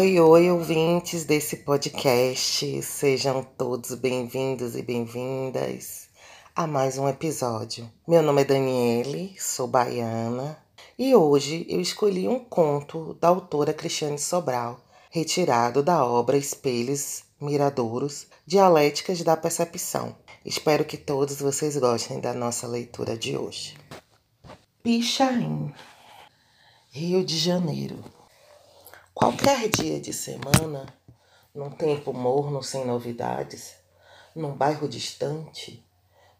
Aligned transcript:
Oi, 0.00 0.18
oi, 0.18 0.50
ouvintes 0.50 1.26
desse 1.26 1.58
podcast. 1.58 2.82
Sejam 2.82 3.42
todos 3.42 3.94
bem-vindos 3.94 4.74
e 4.74 4.80
bem-vindas 4.80 6.08
a 6.56 6.66
mais 6.66 6.96
um 6.96 7.06
episódio. 7.06 7.86
Meu 8.08 8.22
nome 8.22 8.40
é 8.40 8.44
Daniele, 8.46 9.36
sou 9.38 9.66
baiana 9.66 10.56
e 10.98 11.14
hoje 11.14 11.66
eu 11.68 11.82
escolhi 11.82 12.26
um 12.26 12.38
conto 12.38 13.12
da 13.20 13.28
autora 13.28 13.74
Cristiane 13.74 14.18
Sobral, 14.18 14.80
retirado 15.10 15.82
da 15.82 16.02
obra 16.02 16.38
Espelhos 16.38 17.24
Miradouros, 17.38 18.26
Dialéticas 18.46 19.20
da 19.20 19.36
Percepção. 19.36 20.16
Espero 20.42 20.82
que 20.82 20.96
todos 20.96 21.42
vocês 21.42 21.76
gostem 21.76 22.20
da 22.20 22.32
nossa 22.32 22.66
leitura 22.66 23.18
de 23.18 23.36
hoje. 23.36 23.76
Pichain, 24.82 25.74
Rio 26.90 27.22
de 27.22 27.36
Janeiro. 27.36 28.02
Qualquer 29.20 29.68
dia 29.68 30.00
de 30.00 30.14
semana, 30.14 30.86
num 31.54 31.68
tempo 31.70 32.10
morno 32.10 32.62
sem 32.62 32.86
novidades, 32.86 33.74
num 34.34 34.54
bairro 34.54 34.88
distante, 34.88 35.86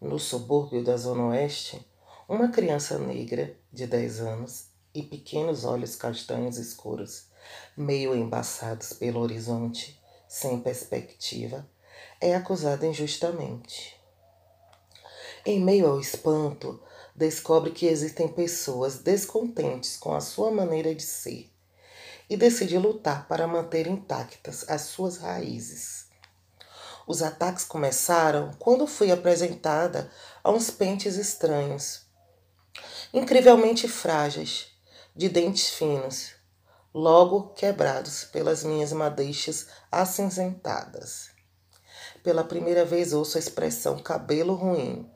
no 0.01 0.17
subúrbio 0.17 0.83
da 0.83 0.97
Zona 0.97 1.27
Oeste, 1.27 1.87
uma 2.27 2.49
criança 2.49 2.97
negra 2.97 3.55
de 3.71 3.85
10 3.85 4.21
anos 4.21 4.65
e 4.95 5.03
pequenos 5.03 5.63
olhos 5.63 5.95
castanhos 5.95 6.57
escuros, 6.57 7.27
meio 7.77 8.15
embaçados 8.15 8.93
pelo 8.93 9.19
horizonte, 9.19 10.01
sem 10.27 10.59
perspectiva, 10.59 11.69
é 12.19 12.33
acusada 12.33 12.87
injustamente. 12.87 13.95
Em 15.45 15.61
meio 15.61 15.85
ao 15.85 15.99
espanto, 15.99 16.81
descobre 17.15 17.69
que 17.69 17.85
existem 17.85 18.27
pessoas 18.27 18.97
descontentes 18.97 19.97
com 19.97 20.15
a 20.15 20.19
sua 20.19 20.49
maneira 20.49 20.95
de 20.95 21.03
ser 21.03 21.50
e 22.31 22.37
decide 22.37 22.77
lutar 22.77 23.27
para 23.27 23.45
manter 23.45 23.87
intactas 23.87 24.63
as 24.69 24.83
suas 24.83 25.17
raízes. 25.17 26.05
Os 27.05 27.21
ataques 27.21 27.65
começaram 27.65 28.53
quando 28.57 28.87
fui 28.87 29.11
apresentada 29.11 30.09
a 30.41 30.49
uns 30.49 30.71
pentes 30.71 31.17
estranhos, 31.17 32.03
incrivelmente 33.13 33.85
frágeis, 33.85 34.67
de 35.13 35.27
dentes 35.27 35.71
finos, 35.71 36.31
logo 36.93 37.49
quebrados 37.49 38.23
pelas 38.23 38.63
minhas 38.63 38.93
madeixas 38.93 39.67
acinzentadas. 39.91 41.31
Pela 42.23 42.45
primeira 42.45 42.85
vez 42.85 43.11
ouço 43.11 43.37
a 43.37 43.41
expressão 43.41 43.99
cabelo 43.99 44.53
ruim. 44.53 45.11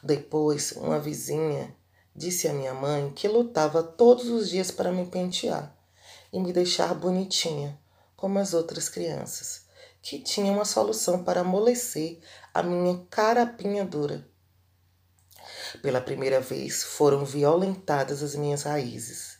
Depois, 0.00 0.70
uma 0.70 1.00
vizinha 1.00 1.74
Disse 2.16 2.46
a 2.46 2.52
minha 2.52 2.72
mãe 2.72 3.10
que 3.10 3.26
lutava 3.26 3.82
todos 3.82 4.28
os 4.28 4.48
dias 4.48 4.70
para 4.70 4.92
me 4.92 5.04
pentear 5.06 5.76
e 6.32 6.38
me 6.38 6.52
deixar 6.52 6.94
bonitinha, 6.94 7.78
como 8.16 8.38
as 8.38 8.54
outras 8.54 8.88
crianças, 8.88 9.62
que 10.00 10.20
tinham 10.20 10.54
uma 10.54 10.64
solução 10.64 11.24
para 11.24 11.40
amolecer 11.40 12.20
a 12.52 12.62
minha 12.62 13.04
carapinha 13.10 13.84
dura. 13.84 14.24
Pela 15.82 16.00
primeira 16.00 16.40
vez 16.40 16.84
foram 16.84 17.24
violentadas 17.24 18.22
as 18.22 18.36
minhas 18.36 18.62
raízes. 18.62 19.38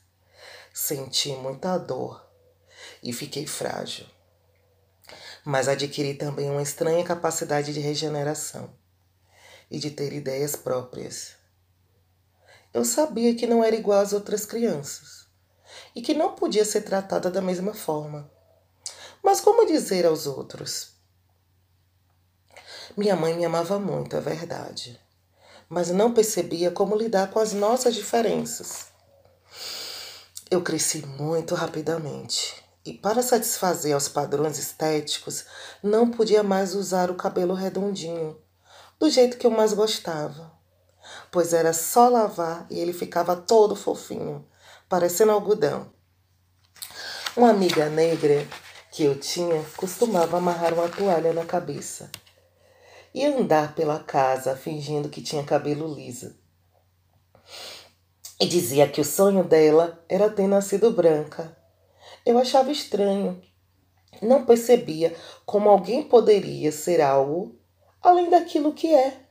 Senti 0.73 1.31
muita 1.37 1.79
dor 1.79 2.29
e 3.03 3.13
fiquei 3.13 3.47
frágil. 3.47 4.07
Mas 5.45 5.69
adquiri 5.69 6.15
também 6.15 6.51
uma 6.51 6.63
estranha 6.63 7.05
capacidade 7.05 7.73
de 7.73 7.79
regeneração 7.79 8.75
e 9.71 9.79
de 9.79 9.91
ter 9.91 10.13
ideias 10.13 10.57
próprias. 10.57 11.44
Eu 12.75 12.85
sabia 12.85 13.33
que 13.37 13.47
não 13.47 13.63
era 13.63 13.77
igual 13.77 14.01
às 14.01 14.13
outras 14.13 14.45
crianças 14.45 15.29
e 15.95 16.03
que 16.03 16.13
não 16.13 16.35
podia 16.35 16.65
ser 16.65 16.81
tratada 16.81 17.31
da 17.31 17.41
mesma 17.41 17.73
forma. 17.73 18.29
Mas 19.23 19.41
como 19.41 19.65
dizer 19.65 20.05
aos 20.05 20.27
outros? 20.27 20.89
Minha 22.97 23.15
mãe 23.15 23.33
me 23.37 23.45
amava 23.45 23.79
muito, 23.79 24.17
é 24.17 24.21
verdade, 24.21 25.01
mas 25.69 25.91
não 25.91 26.13
percebia 26.13 26.73
como 26.73 26.97
lidar 26.97 27.31
com 27.31 27.39
as 27.39 27.53
nossas 27.53 27.95
diferenças. 27.95 28.87
Eu 30.51 30.61
cresci 30.61 31.07
muito 31.07 31.55
rapidamente 31.55 32.61
e, 32.85 32.93
para 32.93 33.23
satisfazer 33.23 33.95
aos 33.95 34.09
padrões 34.09 34.59
estéticos, 34.59 35.45
não 35.81 36.11
podia 36.11 36.43
mais 36.43 36.75
usar 36.75 37.09
o 37.09 37.15
cabelo 37.15 37.55
redondinho, 37.55 38.37
do 38.99 39.09
jeito 39.09 39.39
que 39.39 39.47
eu 39.47 39.51
mais 39.53 39.73
gostava 39.73 40.64
pois 41.35 41.53
era 41.53 41.73
só 41.73 42.09
lavar 42.09 42.65
e 42.71 42.79
ele 42.79 42.93
ficava 42.93 43.35
todo 43.35 43.75
fofinho, 43.75 44.47
parecendo 44.89 45.33
algodão. 45.33 45.91
Uma 47.37 47.51
amiga 47.51 47.89
negra 47.89 48.47
que 48.93 49.03
eu 49.03 49.19
tinha 49.19 49.65
costumava 49.77 50.37
amarrar 50.37 50.73
uma 50.73 50.89
toalha 50.89 51.33
na 51.33 51.45
cabeça 51.45 52.09
e 53.13 53.27
andar 53.27 53.75
pela 53.75 53.99
casa 53.99 54.55
fingindo 54.55 55.09
que 55.09 55.21
tinha 55.21 55.43
cabelo 55.43 55.93
liso. 55.93 56.37
E 58.39 58.47
dizia 58.47 58.89
que 58.89 59.01
o 59.01 59.05
sonho 59.05 59.43
dela 59.43 60.05
era 60.09 60.31
ter 60.31 60.47
nascido 60.47 60.93
branca. 60.93 61.59
Eu 62.25 62.39
achava 62.39 62.71
estranho. 62.71 63.43
Não 64.23 64.47
percebia 64.47 65.13
como 65.45 65.69
alguém 65.69 66.05
poderia 66.05 66.71
ser 66.71 67.01
algo 67.01 67.59
além 68.01 68.31
daquilo 68.31 68.73
que 68.73 68.95
é. 68.95 69.24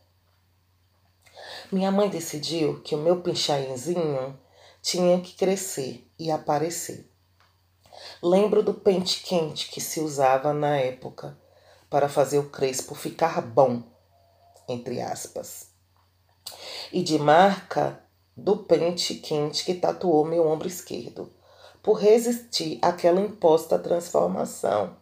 Minha 1.74 1.92
mãe 1.92 2.08
decidiu 2.08 2.82
que 2.82 2.94
o 2.94 3.00
meu 3.00 3.22
pinchainzinho 3.22 4.40
tinha 4.80 5.20
que 5.20 5.34
crescer 5.34 6.08
e 6.20 6.30
aparecer. 6.30 7.12
Lembro 8.22 8.62
do 8.62 8.76
pente 8.76 9.24
quente 9.24 9.72
que 9.72 9.82
se 9.82 10.00
usava 10.00 10.54
na 10.54 10.78
época 10.78 11.36
para 11.90 12.08
fazer 12.08 12.38
o 12.38 12.52
crespo 12.52 12.94
ficar 12.94 13.42
bom, 13.42 13.82
entre 14.70 15.02
aspas. 15.02 15.70
E 16.92 17.02
de 17.02 17.18
marca 17.18 18.00
do 18.38 18.58
pente 18.58 19.16
quente 19.16 19.66
que 19.66 19.74
tatuou 19.74 20.24
meu 20.26 20.48
ombro 20.48 20.68
esquerdo, 20.68 21.34
por 21.82 21.94
resistir 21.94 22.78
àquela 22.84 23.20
imposta 23.20 23.80
transformação. 23.80 24.96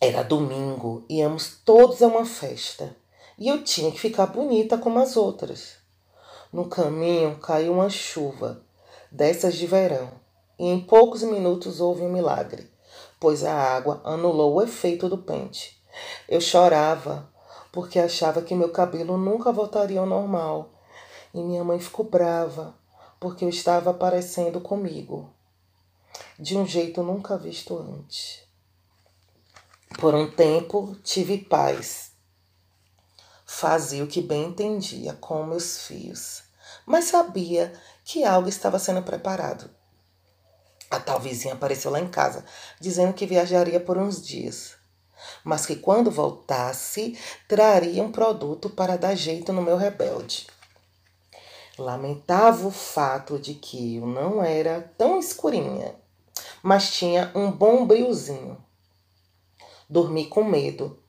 Era 0.00 0.24
domingo, 0.24 1.06
íamos 1.08 1.60
todos 1.64 2.02
a 2.02 2.08
uma 2.08 2.26
festa 2.26 3.00
e 3.38 3.48
eu 3.48 3.62
tinha 3.62 3.90
que 3.90 4.00
ficar 4.00 4.26
bonita 4.26 4.76
como 4.78 4.98
as 4.98 5.16
outras. 5.16 5.76
No 6.52 6.68
caminho 6.68 7.38
caiu 7.38 7.72
uma 7.72 7.88
chuva, 7.88 8.62
dessas 9.10 9.54
de 9.54 9.66
verão, 9.66 10.10
e 10.58 10.68
em 10.68 10.80
poucos 10.80 11.22
minutos 11.22 11.80
houve 11.80 12.02
um 12.02 12.12
milagre, 12.12 12.70
pois 13.18 13.42
a 13.42 13.54
água 13.54 14.00
anulou 14.04 14.54
o 14.54 14.62
efeito 14.62 15.08
do 15.08 15.18
pente. 15.18 15.80
Eu 16.28 16.40
chorava, 16.40 17.28
porque 17.70 17.98
achava 17.98 18.42
que 18.42 18.54
meu 18.54 18.68
cabelo 18.68 19.16
nunca 19.16 19.50
voltaria 19.50 19.98
ao 19.98 20.06
normal, 20.06 20.70
e 21.34 21.40
minha 21.40 21.64
mãe 21.64 21.80
ficou 21.80 22.04
brava, 22.04 22.74
porque 23.18 23.44
eu 23.44 23.48
estava 23.48 23.94
parecendo 23.94 24.60
comigo, 24.60 25.30
de 26.38 26.56
um 26.56 26.66
jeito 26.66 27.02
nunca 27.02 27.38
visto 27.38 27.78
antes. 27.78 28.42
Por 29.98 30.14
um 30.14 30.30
tempo 30.30 30.96
tive 31.02 31.38
paz 31.38 32.11
Fazia 33.54 34.02
o 34.02 34.08
que 34.08 34.20
bem 34.20 34.46
entendia 34.46 35.12
com 35.20 35.44
meus 35.44 35.82
fios, 35.82 36.42
mas 36.84 37.04
sabia 37.04 37.72
que 38.02 38.24
algo 38.24 38.48
estava 38.48 38.78
sendo 38.78 39.02
preparado. 39.02 39.70
A 40.90 40.98
tal 40.98 41.20
vizinha 41.20 41.54
apareceu 41.54 41.90
lá 41.90 42.00
em 42.00 42.08
casa, 42.08 42.44
dizendo 42.80 43.12
que 43.12 43.26
viajaria 43.26 43.78
por 43.78 43.98
uns 43.98 44.26
dias, 44.26 44.74
mas 45.44 45.64
que 45.66 45.76
quando 45.76 46.10
voltasse 46.10 47.16
traria 47.46 48.02
um 48.02 48.10
produto 48.10 48.70
para 48.70 48.96
dar 48.96 49.14
jeito 49.14 49.52
no 49.52 49.62
meu 49.62 49.76
rebelde. 49.76 50.46
Lamentava 51.78 52.66
o 52.66 52.72
fato 52.72 53.38
de 53.38 53.54
que 53.54 53.96
eu 53.96 54.06
não 54.06 54.42
era 54.42 54.80
tão 54.96 55.20
escurinha, 55.20 55.94
mas 56.62 56.90
tinha 56.90 57.30
um 57.34 57.52
bom 57.52 57.86
brilhozinho. 57.86 58.56
Dormi 59.88 60.26
com 60.26 60.42
medo 60.42 61.01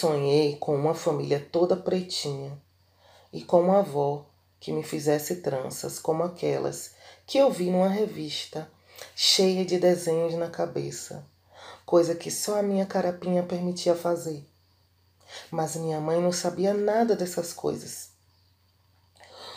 Sonhei 0.00 0.54
com 0.54 0.76
uma 0.76 0.94
família 0.94 1.44
toda 1.50 1.76
pretinha 1.76 2.56
e 3.32 3.42
com 3.42 3.62
uma 3.62 3.80
avó 3.80 4.24
que 4.60 4.70
me 4.70 4.84
fizesse 4.84 5.42
tranças 5.42 5.98
como 5.98 6.22
aquelas 6.22 6.92
que 7.26 7.36
eu 7.36 7.50
vi 7.50 7.68
numa 7.68 7.88
revista, 7.88 8.70
cheia 9.16 9.64
de 9.64 9.76
desenhos 9.76 10.34
na 10.34 10.48
cabeça, 10.48 11.26
coisa 11.84 12.14
que 12.14 12.30
só 12.30 12.60
a 12.60 12.62
minha 12.62 12.86
carapinha 12.86 13.42
permitia 13.42 13.92
fazer. 13.92 14.46
Mas 15.50 15.74
minha 15.74 16.00
mãe 16.00 16.22
não 16.22 16.30
sabia 16.30 16.72
nada 16.72 17.16
dessas 17.16 17.52
coisas. 17.52 18.10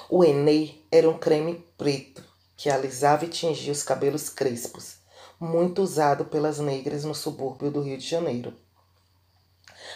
O 0.10 0.24
Enei 0.24 0.84
era 0.92 1.08
um 1.08 1.20
creme 1.20 1.64
preto 1.78 2.24
que 2.58 2.68
alisava 2.68 3.26
e 3.26 3.30
tingia 3.30 3.72
os 3.72 3.84
cabelos 3.84 4.28
crespos, 4.28 4.96
muito 5.40 5.84
usado 5.84 6.26
pelas 6.26 6.58
negras 6.58 7.04
no 7.04 7.14
subúrbio 7.14 7.70
do 7.70 7.84
Rio 7.84 8.00
de 8.00 8.08
Janeiro. 8.08 8.56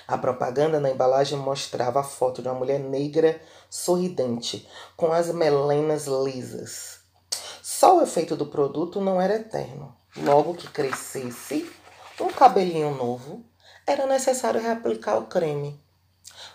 A 0.08 0.18
propaganda 0.18 0.80
na 0.80 0.90
embalagem 0.90 1.38
mostrava 1.38 2.00
a 2.00 2.04
foto 2.04 2.42
de 2.42 2.48
uma 2.48 2.56
mulher 2.56 2.80
negra 2.80 3.42
sorridente, 3.70 4.68
com 4.96 5.12
as 5.12 5.34
melenas 5.34 6.06
lisas. 6.06 7.00
Só 7.62 7.98
o 7.98 8.02
efeito 8.02 8.36
do 8.36 8.46
produto 8.46 9.02
não 9.02 9.20
era 9.20 9.36
eterno. 9.36 9.96
Logo 10.18 10.54
que 10.54 10.68
crescesse 10.68 11.70
um 12.20 12.30
cabelinho 12.30 12.96
novo, 12.96 13.44
era 13.86 14.08
necessário 14.08 14.62
reaplicar 14.62 15.18
o 15.18 15.28
creme. 15.28 15.80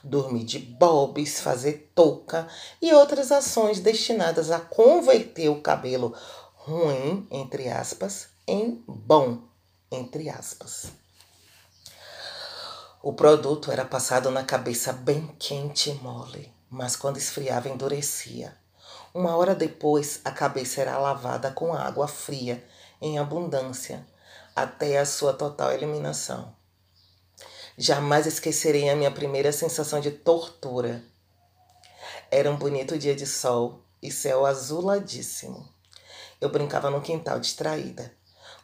Dormir 0.03 0.45
de 0.45 0.59
bobs, 0.59 1.41
fazer 1.41 1.93
touca 1.95 2.49
e 2.81 2.93
outras 2.93 3.31
ações 3.31 3.81
destinadas 3.81 4.51
a 4.51 4.59
converter 4.59 5.49
o 5.49 5.61
cabelo 5.61 6.15
ruim, 6.55 7.27
entre 7.31 7.69
aspas, 7.69 8.29
em 8.47 8.83
bom, 8.87 9.43
entre 9.91 10.29
aspas. 10.29 10.93
O 13.03 13.15
produto 13.15 13.73
era 13.73 13.83
passado 13.83 14.31
na 14.31 14.45
cabeça 14.45 14.93
bem 14.93 15.27
quente 15.39 15.89
e 15.89 15.95
mole, 15.95 16.53
mas 16.69 16.97
quando 16.97 17.17
esfriava 17.17 17.67
endurecia. 17.67 18.55
Uma 19.15 19.35
hora 19.37 19.55
depois, 19.55 20.21
a 20.23 20.31
cabeça 20.31 20.83
era 20.83 20.99
lavada 20.99 21.51
com 21.51 21.73
água 21.73 22.07
fria 22.07 22.63
em 23.01 23.19
abundância 23.19 24.07
até 24.55 24.99
a 24.99 25.07
sua 25.07 25.33
total 25.33 25.73
eliminação. 25.73 26.55
Jamais 27.79 28.27
esquecerei 28.27 28.91
a 28.91 28.97
minha 28.97 29.11
primeira 29.11 29.51
sensação 29.51 29.99
de 29.99 30.11
tortura. 30.11 31.03
Era 32.31 32.51
um 32.51 32.57
bonito 32.57 32.99
dia 32.99 33.17
de 33.17 33.27
sol 33.27 33.83
e 34.03 34.13
céu 34.13 34.45
azuladíssimo. 34.45 35.67
Eu 36.39 36.51
brincava 36.51 36.91
no 36.91 37.01
quintal 37.01 37.41
distraída, 37.41 38.13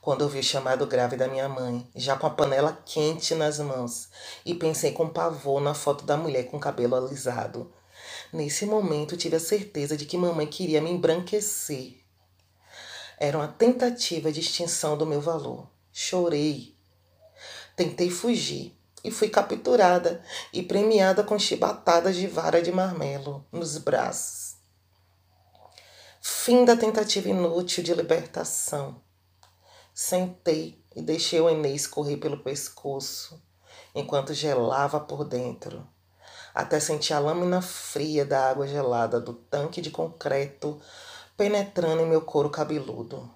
quando 0.06 0.22
ouvi 0.22 0.38
o 0.38 0.42
chamado 0.44 0.86
grave 0.86 1.16
da 1.16 1.26
minha 1.26 1.48
mãe, 1.48 1.84
já 1.92 2.14
com 2.14 2.28
a 2.28 2.30
panela 2.30 2.80
quente 2.86 3.34
nas 3.34 3.58
mãos, 3.58 4.08
e 4.44 4.54
pensei 4.54 4.92
com 4.92 5.08
pavor 5.08 5.60
na 5.60 5.74
foto 5.74 6.04
da 6.04 6.16
mulher 6.16 6.44
com 6.44 6.60
cabelo 6.60 6.94
alisado. 6.94 7.74
Nesse 8.32 8.66
momento 8.66 9.16
tive 9.16 9.34
a 9.34 9.40
certeza 9.40 9.96
de 9.96 10.06
que 10.06 10.16
mamãe 10.16 10.46
queria 10.46 10.80
me 10.80 10.92
embranquecer. 10.92 11.96
Era 13.18 13.36
uma 13.36 13.48
tentativa 13.48 14.30
de 14.30 14.38
extinção 14.38 14.96
do 14.96 15.04
meu 15.04 15.20
valor. 15.20 15.68
Chorei. 15.92 16.76
Tentei 17.74 18.08
fugir 18.08 18.78
e 19.02 19.10
fui 19.10 19.28
capturada 19.28 20.22
e 20.52 20.62
premiada 20.62 21.24
com 21.24 21.36
chibatadas 21.36 22.14
de 22.14 22.28
vara 22.28 22.62
de 22.62 22.70
marmelo 22.70 23.44
nos 23.50 23.76
braços. 23.76 24.54
Fim 26.22 26.64
da 26.64 26.76
tentativa 26.76 27.28
inútil 27.28 27.82
de 27.82 27.92
libertação. 27.92 29.04
Sentei 29.98 30.84
e 30.94 31.00
deixei 31.00 31.40
o 31.40 31.48
Inês 31.48 31.86
correr 31.86 32.18
pelo 32.18 32.42
pescoço, 32.42 33.42
enquanto 33.94 34.34
gelava 34.34 35.00
por 35.00 35.24
dentro, 35.24 35.88
até 36.54 36.78
sentir 36.78 37.14
a 37.14 37.18
lâmina 37.18 37.62
fria 37.62 38.22
da 38.22 38.50
água 38.50 38.68
gelada 38.68 39.18
do 39.18 39.32
tanque 39.32 39.80
de 39.80 39.90
concreto 39.90 40.78
penetrando 41.34 42.02
em 42.02 42.06
meu 42.06 42.20
couro 42.20 42.50
cabeludo. 42.50 43.26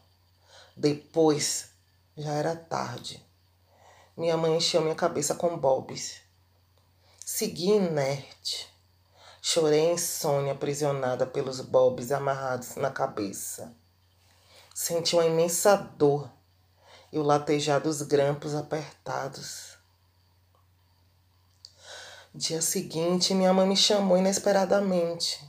Depois, 0.77 1.71
já 2.15 2.33
era 2.33 2.55
tarde. 2.55 3.27
Minha 4.15 4.37
mãe 4.37 4.55
encheu 4.55 4.83
minha 4.83 4.95
cabeça 4.95 5.35
com 5.35 5.56
bobs. 5.56 6.21
Segui 7.25 7.71
inerte 7.71 8.69
Chorei 9.41 9.93
insônia, 9.93 10.53
aprisionada 10.53 11.25
pelos 11.27 11.63
bobs 11.63 12.13
amarrados 12.13 12.77
na 12.77 12.91
cabeça. 12.91 13.75
Senti 14.75 15.17
uma 15.17 15.25
imensa 15.25 15.75
dor 15.75 16.31
e 17.12 17.19
o 17.19 17.23
latejar 17.23 17.81
dos 17.81 18.03
grampos 18.03 18.55
apertados. 18.55 19.79
Dia 22.35 22.62
seguinte, 22.62 23.35
minha 23.35 23.53
mãe 23.53 23.67
me 23.67 23.77
chamou 23.77 24.17
inesperadamente, 24.17 25.45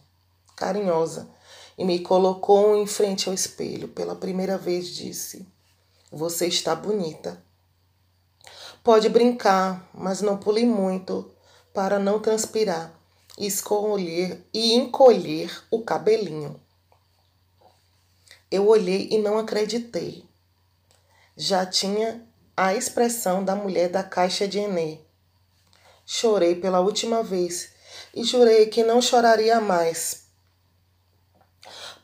carinhosa, 0.55 1.29
e 1.77 1.85
me 1.85 1.99
colocou 1.99 2.75
em 2.75 2.87
frente 2.87 3.29
ao 3.29 3.35
espelho. 3.35 3.87
Pela 3.87 4.15
primeira 4.15 4.57
vez 4.57 4.87
disse: 4.87 5.47
Você 6.11 6.47
está 6.47 6.75
bonita. 6.75 7.43
Pode 8.83 9.09
brincar, 9.09 9.89
mas 9.93 10.21
não 10.21 10.37
pule 10.37 10.65
muito 10.65 11.31
para 11.73 11.99
não 11.99 12.19
transpirar 12.19 12.99
escolher 13.37 14.45
e 14.53 14.73
encolher 14.73 15.63
o 15.71 15.83
cabelinho. 15.83 16.59
Eu 18.49 18.67
olhei 18.67 19.09
e 19.11 19.17
não 19.17 19.37
acreditei. 19.37 20.29
Já 21.43 21.65
tinha 21.65 22.23
a 22.55 22.75
expressão 22.75 23.43
da 23.43 23.55
mulher 23.55 23.89
da 23.89 24.03
caixa 24.03 24.47
de 24.47 24.59
Enê. 24.59 24.99
Chorei 26.05 26.53
pela 26.53 26.81
última 26.81 27.23
vez 27.23 27.69
e 28.13 28.23
jurei 28.23 28.67
que 28.67 28.83
não 28.83 29.01
choraria 29.01 29.59
mais. 29.59 30.25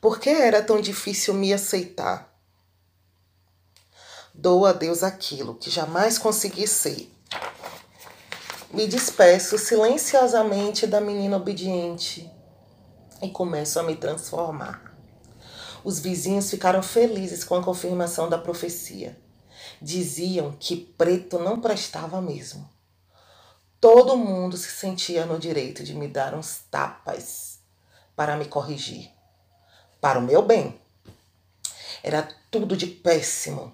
Por 0.00 0.18
que 0.18 0.28
era 0.28 0.60
tão 0.60 0.80
difícil 0.80 1.34
me 1.34 1.52
aceitar? 1.54 2.36
Dou 4.34 4.66
a 4.66 4.72
Deus 4.72 5.04
aquilo 5.04 5.54
que 5.54 5.70
jamais 5.70 6.18
consegui 6.18 6.66
ser 6.66 7.08
me 8.72 8.86
despeço 8.88 9.56
silenciosamente 9.56 10.84
da 10.84 11.00
menina 11.00 11.36
obediente 11.36 12.28
e 13.22 13.30
começo 13.30 13.78
a 13.78 13.84
me 13.84 13.94
transformar. 13.94 14.94
Os 15.82 16.00
vizinhos 16.00 16.50
ficaram 16.50 16.82
felizes 16.82 17.44
com 17.44 17.54
a 17.54 17.62
confirmação 17.62 18.28
da 18.28 18.36
profecia. 18.36 19.27
Diziam 19.80 20.52
que 20.58 20.76
preto 20.76 21.38
não 21.38 21.60
prestava 21.60 22.20
mesmo. 22.20 22.68
Todo 23.80 24.16
mundo 24.16 24.56
se 24.56 24.70
sentia 24.70 25.24
no 25.24 25.38
direito 25.38 25.84
de 25.84 25.94
me 25.94 26.08
dar 26.08 26.34
uns 26.34 26.62
tapas 26.68 27.60
para 28.16 28.36
me 28.36 28.44
corrigir. 28.46 29.08
Para 30.00 30.18
o 30.18 30.22
meu 30.22 30.42
bem. 30.42 30.80
Era 32.02 32.28
tudo 32.50 32.76
de 32.76 32.86
péssimo, 32.86 33.72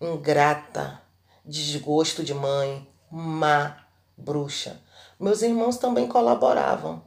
ingrata, 0.00 1.00
desgosto 1.44 2.24
de 2.24 2.34
mãe, 2.34 2.88
má, 3.08 3.86
bruxa. 4.16 4.82
Meus 5.18 5.42
irmãos 5.42 5.76
também 5.76 6.08
colaboravam. 6.08 7.04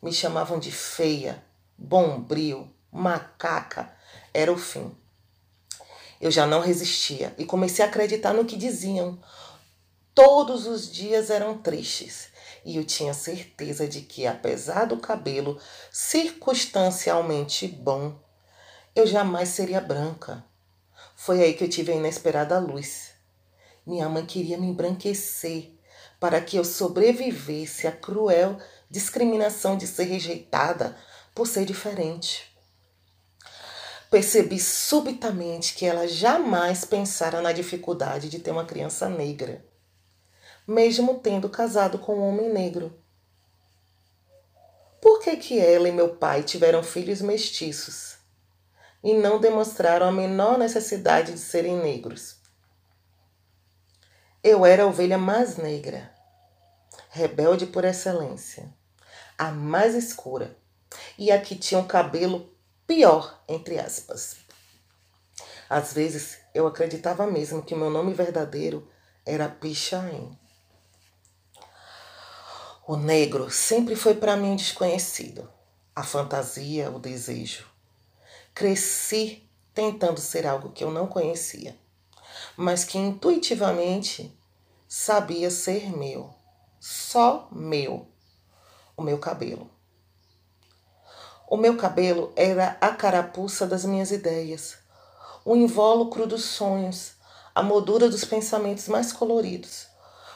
Me 0.00 0.12
chamavam 0.12 0.58
de 0.58 0.72
feia, 0.72 1.44
bombril, 1.76 2.72
macaca. 2.90 3.94
Era 4.32 4.50
o 4.50 4.56
fim. 4.56 4.96
Eu 6.22 6.30
já 6.30 6.46
não 6.46 6.60
resistia 6.60 7.34
e 7.36 7.44
comecei 7.44 7.84
a 7.84 7.88
acreditar 7.88 8.32
no 8.32 8.44
que 8.44 8.56
diziam. 8.56 9.18
Todos 10.14 10.68
os 10.68 10.88
dias 10.88 11.30
eram 11.30 11.58
tristes 11.58 12.28
e 12.64 12.76
eu 12.76 12.84
tinha 12.84 13.12
certeza 13.12 13.88
de 13.88 14.02
que, 14.02 14.24
apesar 14.24 14.84
do 14.84 14.98
cabelo 14.98 15.58
circunstancialmente 15.90 17.66
bom, 17.66 18.14
eu 18.94 19.04
jamais 19.04 19.48
seria 19.48 19.80
branca. 19.80 20.44
Foi 21.16 21.42
aí 21.42 21.54
que 21.54 21.64
eu 21.64 21.68
tive 21.68 21.90
a 21.90 21.96
inesperada 21.96 22.56
luz. 22.60 23.10
Minha 23.84 24.08
mãe 24.08 24.24
queria 24.24 24.56
me 24.56 24.68
embranquecer 24.68 25.72
para 26.20 26.40
que 26.40 26.56
eu 26.56 26.64
sobrevivesse 26.64 27.88
à 27.88 27.90
cruel 27.90 28.58
discriminação 28.88 29.76
de 29.76 29.88
ser 29.88 30.04
rejeitada 30.04 30.96
por 31.34 31.48
ser 31.48 31.64
diferente. 31.64 32.51
Percebi 34.12 34.60
subitamente 34.60 35.72
que 35.72 35.86
ela 35.86 36.06
jamais 36.06 36.84
pensara 36.84 37.40
na 37.40 37.50
dificuldade 37.50 38.28
de 38.28 38.40
ter 38.40 38.50
uma 38.50 38.66
criança 38.66 39.08
negra, 39.08 39.64
mesmo 40.68 41.18
tendo 41.18 41.48
casado 41.48 41.98
com 41.98 42.16
um 42.16 42.28
homem 42.28 42.52
negro. 42.52 42.94
Por 45.00 45.18
que, 45.20 45.34
que 45.38 45.58
ela 45.58 45.88
e 45.88 45.92
meu 45.92 46.14
pai 46.16 46.42
tiveram 46.42 46.82
filhos 46.82 47.22
mestiços 47.22 48.18
e 49.02 49.14
não 49.14 49.40
demonstraram 49.40 50.06
a 50.06 50.12
menor 50.12 50.58
necessidade 50.58 51.32
de 51.32 51.38
serem 51.38 51.78
negros? 51.78 52.36
Eu 54.44 54.66
era 54.66 54.82
a 54.82 54.86
ovelha 54.88 55.16
mais 55.16 55.56
negra 55.56 56.12
rebelde 57.08 57.64
por 57.64 57.82
excelência, 57.82 58.70
a 59.38 59.50
mais 59.50 59.94
escura, 59.94 60.54
e 61.16 61.32
a 61.32 61.40
que 61.40 61.56
tinha 61.56 61.80
um 61.80 61.86
cabelo 61.86 62.51
pior, 62.92 63.42
entre 63.48 63.78
aspas. 63.78 64.36
Às 65.68 65.94
vezes 65.94 66.36
eu 66.52 66.66
acreditava 66.66 67.26
mesmo 67.26 67.62
que 67.62 67.74
meu 67.74 67.88
nome 67.88 68.12
verdadeiro 68.12 68.86
era 69.24 69.48
Pichain. 69.48 70.38
O 72.86 72.94
negro 72.94 73.50
sempre 73.50 73.96
foi 73.96 74.14
para 74.14 74.36
mim 74.36 74.56
desconhecido, 74.56 75.50
a 75.96 76.02
fantasia, 76.02 76.90
o 76.90 76.98
desejo. 76.98 77.66
Cresci 78.52 79.48
tentando 79.72 80.20
ser 80.20 80.46
algo 80.46 80.72
que 80.72 80.84
eu 80.84 80.90
não 80.90 81.06
conhecia, 81.06 81.74
mas 82.58 82.84
que 82.84 82.98
intuitivamente 82.98 84.38
sabia 84.86 85.50
ser 85.50 85.96
meu 85.96 86.34
só 86.78 87.48
meu, 87.50 88.06
o 88.94 89.00
meu 89.00 89.18
cabelo. 89.18 89.71
O 91.52 91.56
meu 91.58 91.76
cabelo 91.76 92.32
era 92.34 92.78
a 92.80 92.88
carapuça 92.92 93.66
das 93.66 93.84
minhas 93.84 94.10
ideias, 94.10 94.78
o 95.44 95.54
invólucro 95.54 96.26
dos 96.26 96.46
sonhos, 96.46 97.12
a 97.54 97.62
moldura 97.62 98.08
dos 98.08 98.24
pensamentos 98.24 98.88
mais 98.88 99.12
coloridos. 99.12 99.86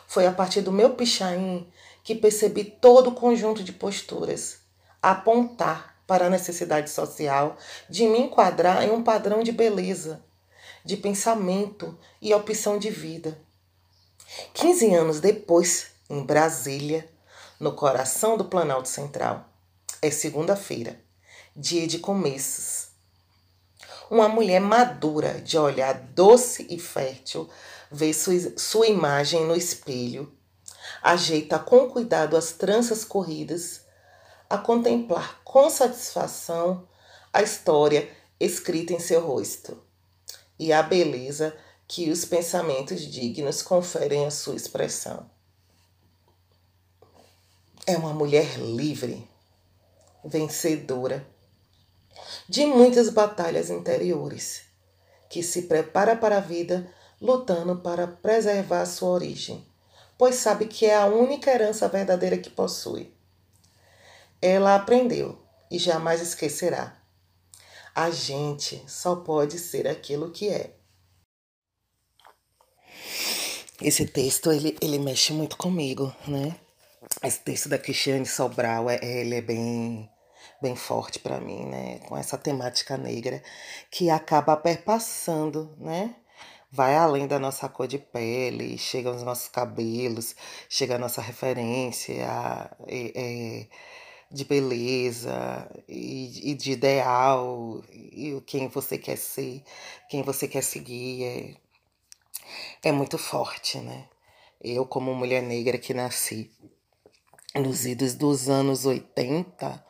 Foi 0.07 0.27
a 0.27 0.33
partir 0.33 0.61
do 0.61 0.71
meu 0.71 0.91
pichain 0.91 1.67
que 2.05 2.15
percebi 2.15 2.65
todo 2.65 3.09
o 3.09 3.15
conjunto 3.15 3.65
de 3.65 3.73
posturas, 3.73 4.59
apontar 5.01 5.97
para 6.07 6.27
a 6.27 6.31
necessidade 6.31 6.91
social 6.91 7.57
de 7.89 8.07
me 8.07 8.19
enquadrar 8.19 8.85
em 8.85 8.91
um 8.91 9.03
padrão 9.03 9.43
de 9.43 9.53
beleza, 9.53 10.23
de 10.85 10.99
pensamento 10.99 11.99
e 12.21 12.35
opção 12.35 12.79
de 12.79 12.91
vida. 12.91 13.41
15 14.53 14.95
anos 14.95 15.21
depois, 15.21 15.87
em 16.11 16.23
Brasília, 16.23 17.09
no 17.59 17.73
coração 17.73 18.37
do 18.37 18.45
Planalto 18.45 18.91
Central, 18.91 19.49
é 20.03 20.11
segunda-feira, 20.11 21.06
dia 21.57 21.87
de 21.87 21.99
começos. 21.99 22.89
Uma 24.11 24.29
mulher 24.29 24.61
madura, 24.61 25.41
de 25.41 25.57
olhar 25.57 25.95
doce 25.95 26.67
e 26.69 26.79
fértil, 26.79 27.49
vê 27.91 28.13
sua, 28.13 28.59
sua 28.59 28.87
imagem 28.87 29.47
no 29.47 29.57
espelho, 29.57 30.31
ajeita 31.03 31.59
com 31.59 31.89
cuidado 31.89 32.37
as 32.37 32.53
tranças 32.53 33.05
corridas, 33.05 33.87
a 34.51 34.59
contemplar 34.59 35.41
com 35.43 35.71
satisfação 35.71 36.87
a 37.33 37.43
história 37.43 38.09
escrita 38.39 38.93
em 38.93 39.01
seu 39.01 39.27
rosto 39.27 39.83
e 40.59 40.73
a 40.73 40.83
beleza 40.83 41.57
que 41.89 42.11
os 42.11 42.25
pensamentos 42.25 43.01
dignos 43.01 43.63
conferem 43.63 44.27
à 44.27 44.31
sua 44.31 44.57
expressão. 44.57 45.29
É 47.87 47.97
uma 47.97 48.13
mulher 48.13 48.59
livre, 48.59 49.27
vencedora 50.25 51.27
de 52.49 52.67
muitas 52.67 53.09
batalhas 53.09 53.71
interiores, 53.71 54.63
que 55.29 55.43
se 55.43 55.63
prepara 55.63 56.17
para 56.17 56.39
a 56.39 56.41
vida 56.41 56.91
lutando 57.21 57.77
para 57.77 58.07
preservar 58.07 58.85
sua 58.87 59.11
origem, 59.11 59.67
pois 60.19 60.37
sabe 60.37 60.67
que 60.67 60.87
é 60.87 60.97
a 60.97 61.07
única 61.07 61.51
herança 61.51 61.89
verdadeira 61.89 62.39
que 62.39 62.51
possui. 62.51 63.13
Ela 64.41 64.77
aprendeu 64.77 65.39
e 65.71 65.79
jamais 65.79 66.21
esquecerá 66.21 66.97
a 67.97 68.11
gente 68.11 68.85
só 68.87 69.17
pode 69.17 69.59
ser 69.59 69.89
aquilo 69.89 70.31
que 70.31 70.51
é. 70.51 70.77
Esse 73.81 74.07
texto, 74.07 74.53
ele, 74.53 74.77
ele 74.83 74.99
mexe 74.99 75.33
muito 75.33 75.57
comigo, 75.57 76.15
né? 76.29 76.55
Esse 77.23 77.41
texto 77.41 77.71
da 77.71 77.79
Cristiane 77.79 78.27
Sobral, 78.27 78.91
é, 78.91 78.99
ele 79.03 79.37
é 79.37 79.41
bem, 79.41 80.11
bem 80.61 80.77
forte 80.77 81.19
para 81.19 81.41
mim, 81.41 81.65
né? 81.67 81.99
Com 82.01 82.17
essa 82.17 82.39
temática 82.39 82.97
negra 82.97 83.43
que 83.91 84.11
acaba 84.11 84.57
perpassando, 84.57 85.75
né? 85.79 86.17
Vai 86.71 86.97
além 86.97 87.27
da 87.27 87.39
nossa 87.39 87.69
cor 87.69 87.87
de 87.87 87.99
pele, 87.99 88.77
chega 88.77 89.09
aos 89.09 89.23
nossos 89.23 89.49
cabelos, 89.49 90.35
chega 90.69 90.97
a 90.97 90.99
nossa 90.99 91.23
referência, 91.23 92.13
é, 92.87 93.13
é, 93.15 93.67
de 94.31 94.45
beleza 94.45 95.71
e, 95.89 96.51
e, 96.51 96.55
de 96.55 96.73
ideal 96.73 97.83
e 97.93 98.43
quem 98.47 98.69
você 98.69 98.99
quer 98.99 99.17
ser, 99.17 99.63
quem 100.11 100.23
você 100.23 100.49
quer 100.49 100.63
seguir 100.63 101.25
é, 101.25 101.55
é 102.89 102.93
muito 102.93 103.17
forte, 103.17 103.79
né? 103.79 104.09
Eu, 104.61 104.87
como 104.87 105.15
mulher 105.15 105.43
negra 105.43 105.79
que 105.79 105.95
nasci 105.95 106.51
nos 107.55 107.87
idos 107.87 108.15
dos 108.15 108.49
anos 108.49 108.85
80, 108.85 109.86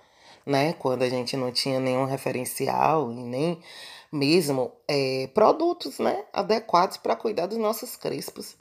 né? 0.47 0.73
Quando 0.75 1.03
a 1.03 1.09
gente 1.09 1.37
não 1.37 1.51
tinha 1.51 1.81
nenhum 1.81 2.05
referencial 2.05 3.13
e 3.13 3.17
nem 3.17 3.61
mesmo 4.13 4.73
é, 4.89 5.29
produtos 5.35 5.99
né, 5.99 6.25
adequados 6.33 6.97
para 6.97 7.17
cuidar 7.17 7.47
dos 7.47 7.59
nossos 7.59 7.97
crespos. 7.97 8.57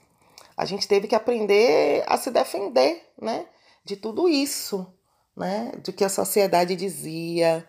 A 0.57 0.65
gente 0.65 0.87
teve 0.87 1.07
que 1.07 1.15
aprender 1.15 2.03
a 2.07 2.17
se 2.17 2.31
defender 2.31 3.07
né, 3.21 3.45
de 3.85 3.95
tudo 3.95 4.27
isso 4.27 4.91
né? 5.35 5.71
Do 5.83 5.91
que 5.91 6.03
a 6.03 6.09
sociedade 6.09 6.75
dizia 6.75 7.65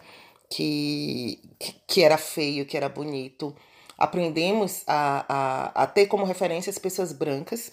que, 0.49 1.41
que 1.87 2.03
era 2.03 2.17
feio, 2.17 2.65
que 2.65 2.77
era 2.77 2.89
bonito. 2.89 3.55
Aprendemos 3.99 4.83
a, 4.87 5.25
a, 5.29 5.83
a 5.83 5.87
ter 5.87 6.07
como 6.07 6.25
referência 6.25 6.71
as 6.71 6.79
pessoas 6.79 7.13
brancas 7.13 7.73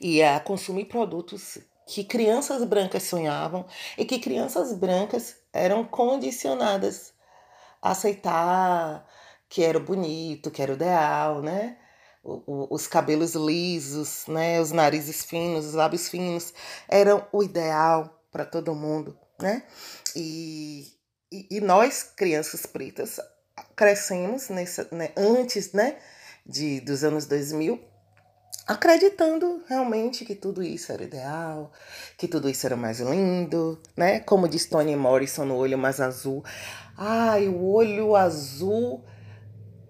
e 0.00 0.22
a 0.22 0.40
consumir 0.40 0.86
produtos 0.86 1.58
que 1.90 2.04
crianças 2.04 2.62
brancas 2.62 3.02
sonhavam 3.02 3.66
e 3.98 4.04
que 4.04 4.20
crianças 4.20 4.72
brancas 4.72 5.34
eram 5.52 5.84
condicionadas 5.84 7.12
a 7.82 7.90
aceitar 7.90 9.04
que 9.48 9.64
era 9.64 9.80
bonito, 9.80 10.52
que 10.52 10.62
era 10.62 10.70
o 10.70 10.76
ideal, 10.76 11.42
né? 11.42 11.76
Os 12.22 12.86
cabelos 12.86 13.34
lisos, 13.34 14.24
né? 14.28 14.60
Os 14.60 14.70
narizes 14.70 15.24
finos, 15.24 15.66
os 15.66 15.74
lábios 15.74 16.08
finos 16.08 16.54
eram 16.88 17.26
o 17.32 17.42
ideal 17.42 18.22
para 18.30 18.44
todo 18.44 18.72
mundo, 18.72 19.18
né? 19.40 19.64
E, 20.14 20.86
e, 21.32 21.56
e, 21.56 21.60
nós, 21.60 22.04
crianças 22.04 22.66
pretas, 22.66 23.18
crescemos 23.74 24.48
nessa, 24.48 24.86
né, 24.92 25.10
antes 25.16 25.72
né, 25.72 25.98
de, 26.46 26.80
dos 26.80 27.02
anos 27.02 27.26
2000, 27.26 27.89
acreditando 28.70 29.64
realmente 29.68 30.24
que 30.24 30.36
tudo 30.36 30.62
isso 30.62 30.92
era 30.92 31.02
ideal, 31.02 31.72
que 32.16 32.28
tudo 32.28 32.48
isso 32.48 32.64
era 32.64 32.76
mais 32.76 33.00
lindo, 33.00 33.82
né? 33.96 34.20
Como 34.20 34.48
diz 34.48 34.64
Toni 34.66 34.94
Morrison 34.94 35.44
no 35.44 35.56
Olho 35.56 35.76
Mais 35.76 36.00
Azul. 36.00 36.44
Ai, 36.96 37.48
o 37.48 37.64
olho 37.64 38.14
azul, 38.14 39.04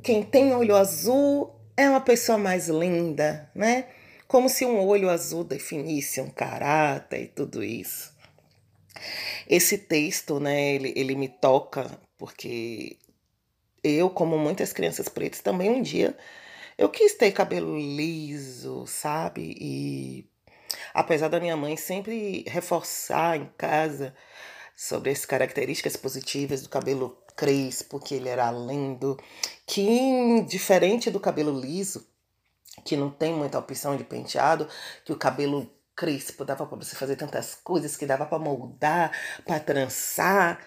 quem 0.02 0.22
tem 0.22 0.54
olho 0.54 0.74
azul 0.74 1.54
é 1.76 1.90
uma 1.90 2.00
pessoa 2.00 2.38
mais 2.38 2.68
linda, 2.68 3.50
né? 3.54 3.84
Como 4.26 4.48
se 4.48 4.64
um 4.64 4.80
olho 4.80 5.10
azul 5.10 5.44
definisse 5.44 6.18
um 6.22 6.30
caráter 6.30 7.24
e 7.24 7.28
tudo 7.28 7.62
isso. 7.62 8.16
Esse 9.46 9.76
texto, 9.76 10.40
né, 10.40 10.74
ele, 10.74 10.94
ele 10.96 11.14
me 11.14 11.28
toca 11.28 11.90
porque 12.16 12.96
eu, 13.84 14.08
como 14.08 14.38
muitas 14.38 14.72
crianças 14.72 15.06
pretas, 15.06 15.40
também 15.40 15.68
um 15.68 15.82
dia 15.82 16.16
eu 16.80 16.88
quis 16.88 17.12
ter 17.12 17.30
cabelo 17.30 17.78
liso, 17.78 18.86
sabe? 18.86 19.54
E 19.60 20.30
apesar 20.94 21.28
da 21.28 21.38
minha 21.38 21.54
mãe 21.54 21.76
sempre 21.76 22.42
reforçar 22.48 23.36
em 23.36 23.44
casa 23.58 24.14
sobre 24.74 25.10
as 25.10 25.26
características 25.26 25.94
positivas 25.94 26.62
do 26.62 26.70
cabelo 26.70 27.22
crespo, 27.36 28.00
que 28.00 28.14
ele 28.14 28.30
era 28.30 28.50
lindo, 28.50 29.18
que 29.66 30.40
diferente 30.48 31.10
do 31.10 31.20
cabelo 31.20 31.60
liso, 31.60 32.08
que 32.82 32.96
não 32.96 33.10
tem 33.10 33.34
muita 33.34 33.58
opção 33.58 33.94
de 33.94 34.04
penteado, 34.04 34.66
que 35.04 35.12
o 35.12 35.18
cabelo 35.18 35.70
crespo, 35.94 36.46
dava 36.46 36.64
para 36.64 36.78
você 36.78 36.96
fazer 36.96 37.16
tantas 37.16 37.56
coisas 37.56 37.94
que 37.94 38.06
dava 38.06 38.24
para 38.24 38.38
moldar, 38.38 39.12
para 39.44 39.60
trançar. 39.60 40.66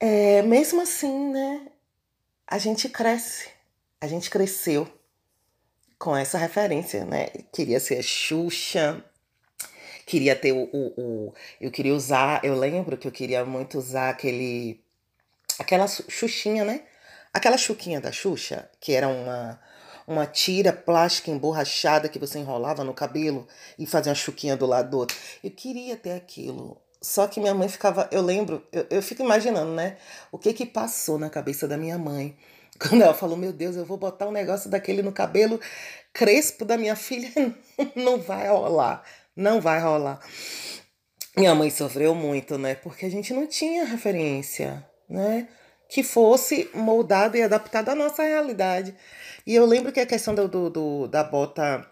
É, 0.00 0.42
mesmo 0.42 0.82
assim, 0.82 1.30
né? 1.30 1.68
A 2.44 2.58
gente 2.58 2.88
cresce, 2.88 3.48
a 4.00 4.06
gente 4.06 4.30
cresceu 4.30 4.88
com 5.98 6.16
essa 6.16 6.38
referência, 6.38 7.04
né? 7.04 7.26
Queria 7.52 7.78
ser 7.78 7.98
a 7.98 8.02
Xuxa, 8.02 9.04
queria 10.06 10.34
ter 10.34 10.52
o, 10.52 10.68
o, 10.72 11.00
o, 11.00 11.34
eu 11.60 11.70
queria 11.70 11.94
usar, 11.94 12.42
eu 12.42 12.54
lembro 12.58 12.96
que 12.96 13.06
eu 13.06 13.12
queria 13.12 13.44
muito 13.44 13.78
usar 13.78 14.10
aquele 14.10 14.82
aquela 15.58 15.86
xuxinha, 15.86 16.64
né? 16.64 16.82
Aquela 17.32 17.58
chuquinha 17.58 18.00
da 18.00 18.10
Xuxa, 18.10 18.68
que 18.80 18.92
era 18.92 19.06
uma 19.08 19.60
uma 20.06 20.26
tira 20.26 20.72
plástica 20.72 21.30
emborrachada 21.30 22.08
que 22.08 22.18
você 22.18 22.40
enrolava 22.40 22.82
no 22.82 22.92
cabelo 22.92 23.46
e 23.78 23.86
fazia 23.86 24.10
uma 24.10 24.16
chuquinha 24.16 24.56
do 24.56 24.66
lado 24.66 24.90
do 24.90 24.98
outro. 24.98 25.16
Eu 25.44 25.52
queria 25.52 25.96
ter 25.96 26.12
aquilo. 26.12 26.80
Só 27.00 27.28
que 27.28 27.38
minha 27.38 27.54
mãe 27.54 27.68
ficava, 27.68 28.08
eu 28.10 28.20
lembro, 28.20 28.66
eu, 28.72 28.86
eu 28.90 29.02
fico 29.02 29.22
imaginando, 29.22 29.72
né? 29.72 29.96
O 30.32 30.38
que 30.38 30.52
que 30.52 30.66
passou 30.66 31.18
na 31.18 31.30
cabeça 31.30 31.68
da 31.68 31.76
minha 31.76 31.96
mãe 31.96 32.36
quando 32.80 33.02
ela 33.02 33.14
falou: 33.14 33.36
Meu 33.36 33.52
Deus, 33.52 33.76
eu 33.76 33.84
vou 33.84 33.96
botar 33.96 34.26
um 34.26 34.32
negócio 34.32 34.70
daquele 34.70 35.02
no 35.02 35.12
cabelo 35.12 35.60
crespo 36.12 36.64
da 36.64 36.76
minha 36.76 36.96
filha. 36.96 37.30
Não 37.94 38.18
vai 38.18 38.48
rolar, 38.48 39.02
não 39.36 39.60
vai 39.60 39.80
rolar. 39.80 40.20
Minha 41.36 41.54
mãe 41.54 41.70
sofreu 41.70 42.14
muito, 42.14 42.58
né? 42.58 42.74
Porque 42.74 43.06
a 43.06 43.10
gente 43.10 43.32
não 43.32 43.46
tinha 43.46 43.84
referência, 43.84 44.84
né? 45.08 45.48
Que 45.88 46.02
fosse 46.02 46.68
moldada 46.74 47.38
e 47.38 47.42
adaptada 47.42 47.92
à 47.92 47.94
nossa 47.94 48.22
realidade. 48.22 48.94
E 49.46 49.54
eu 49.54 49.64
lembro 49.64 49.92
que 49.92 50.00
a 50.00 50.06
questão 50.06 50.34
do, 50.34 50.48
do, 50.48 50.68
do 50.68 51.08
da 51.08 51.24
bota 51.24 51.88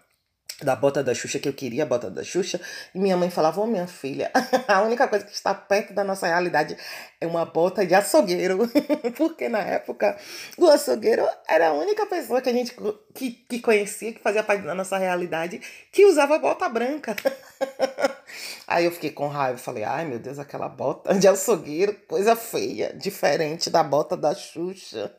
da 0.61 0.75
bota 0.75 1.03
da 1.03 1.13
Xuxa, 1.13 1.39
que 1.39 1.47
eu 1.47 1.53
queria 1.53 1.83
a 1.83 1.85
bota 1.85 2.09
da 2.09 2.23
Xuxa, 2.23 2.59
e 2.93 2.99
minha 2.99 3.15
mãe 3.15 3.29
falava, 3.29 3.61
ô 3.61 3.63
oh, 3.63 3.67
minha 3.67 3.87
filha, 3.87 4.31
a 4.67 4.81
única 4.81 5.07
coisa 5.07 5.25
que 5.25 5.33
está 5.33 5.53
perto 5.53 5.93
da 5.93 6.03
nossa 6.03 6.27
realidade 6.27 6.77
é 7.19 7.27
uma 7.27 7.45
bota 7.45 7.85
de 7.85 7.95
açougueiro, 7.95 8.59
porque 9.15 9.47
na 9.47 9.59
época 9.59 10.17
o 10.57 10.67
açougueiro 10.67 11.25
era 11.47 11.69
a 11.69 11.73
única 11.73 12.05
pessoa 12.05 12.41
que 12.41 12.49
a 12.49 12.53
gente 12.53 12.75
que, 13.13 13.31
que 13.31 13.59
conhecia, 13.59 14.13
que 14.13 14.19
fazia 14.19 14.43
parte 14.43 14.63
da 14.63 14.75
nossa 14.75 14.97
realidade, 14.97 15.61
que 15.91 16.05
usava 16.05 16.37
bota 16.37 16.67
branca. 16.67 17.15
Aí 18.67 18.85
eu 18.85 18.91
fiquei 18.91 19.09
com 19.09 19.27
raiva, 19.27 19.57
falei, 19.57 19.83
ai 19.83 20.05
meu 20.05 20.19
Deus, 20.19 20.37
aquela 20.39 20.69
bota 20.69 21.15
de 21.15 21.27
açougueiro, 21.27 21.93
coisa 22.07 22.35
feia, 22.35 22.93
diferente 22.93 23.69
da 23.69 23.83
bota 23.83 24.15
da 24.15 24.35
Xuxa. 24.35 25.11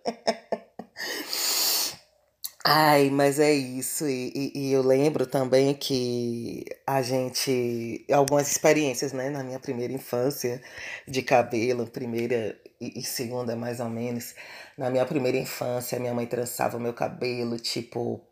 Ai, 2.65 3.09
mas 3.11 3.39
é 3.41 3.53
isso. 3.53 4.07
E, 4.07 4.31
e, 4.35 4.69
e, 4.69 4.73
eu 4.73 4.83
lembro 4.83 5.27
também 5.27 5.75
que 5.75 6.65
a 6.87 7.01
gente. 7.03 8.05
Algumas 8.13 8.51
experiências, 8.51 9.13
né? 9.13 9.31
Na 9.31 9.43
minha 9.43 9.59
primeira 9.59 9.93
infância 9.93 10.61
de 11.09 11.23
cabelo, 11.23 11.87
primeira 11.87 12.59
e, 12.81 13.01
e 13.01 13.03
segunda 13.03 13.57
mais 13.57 13.81
ou 13.81 13.89
menos. 13.89 14.35
Na 14.77 14.91
minha 14.91 15.07
primeira 15.07 15.39
infância, 15.39 15.99
minha 15.99 16.13
mãe 16.15 16.27
trançava 16.27 16.77
o 16.77 16.81
meu 16.81 16.93
cabelo, 16.93 17.59
tipo 17.59 18.23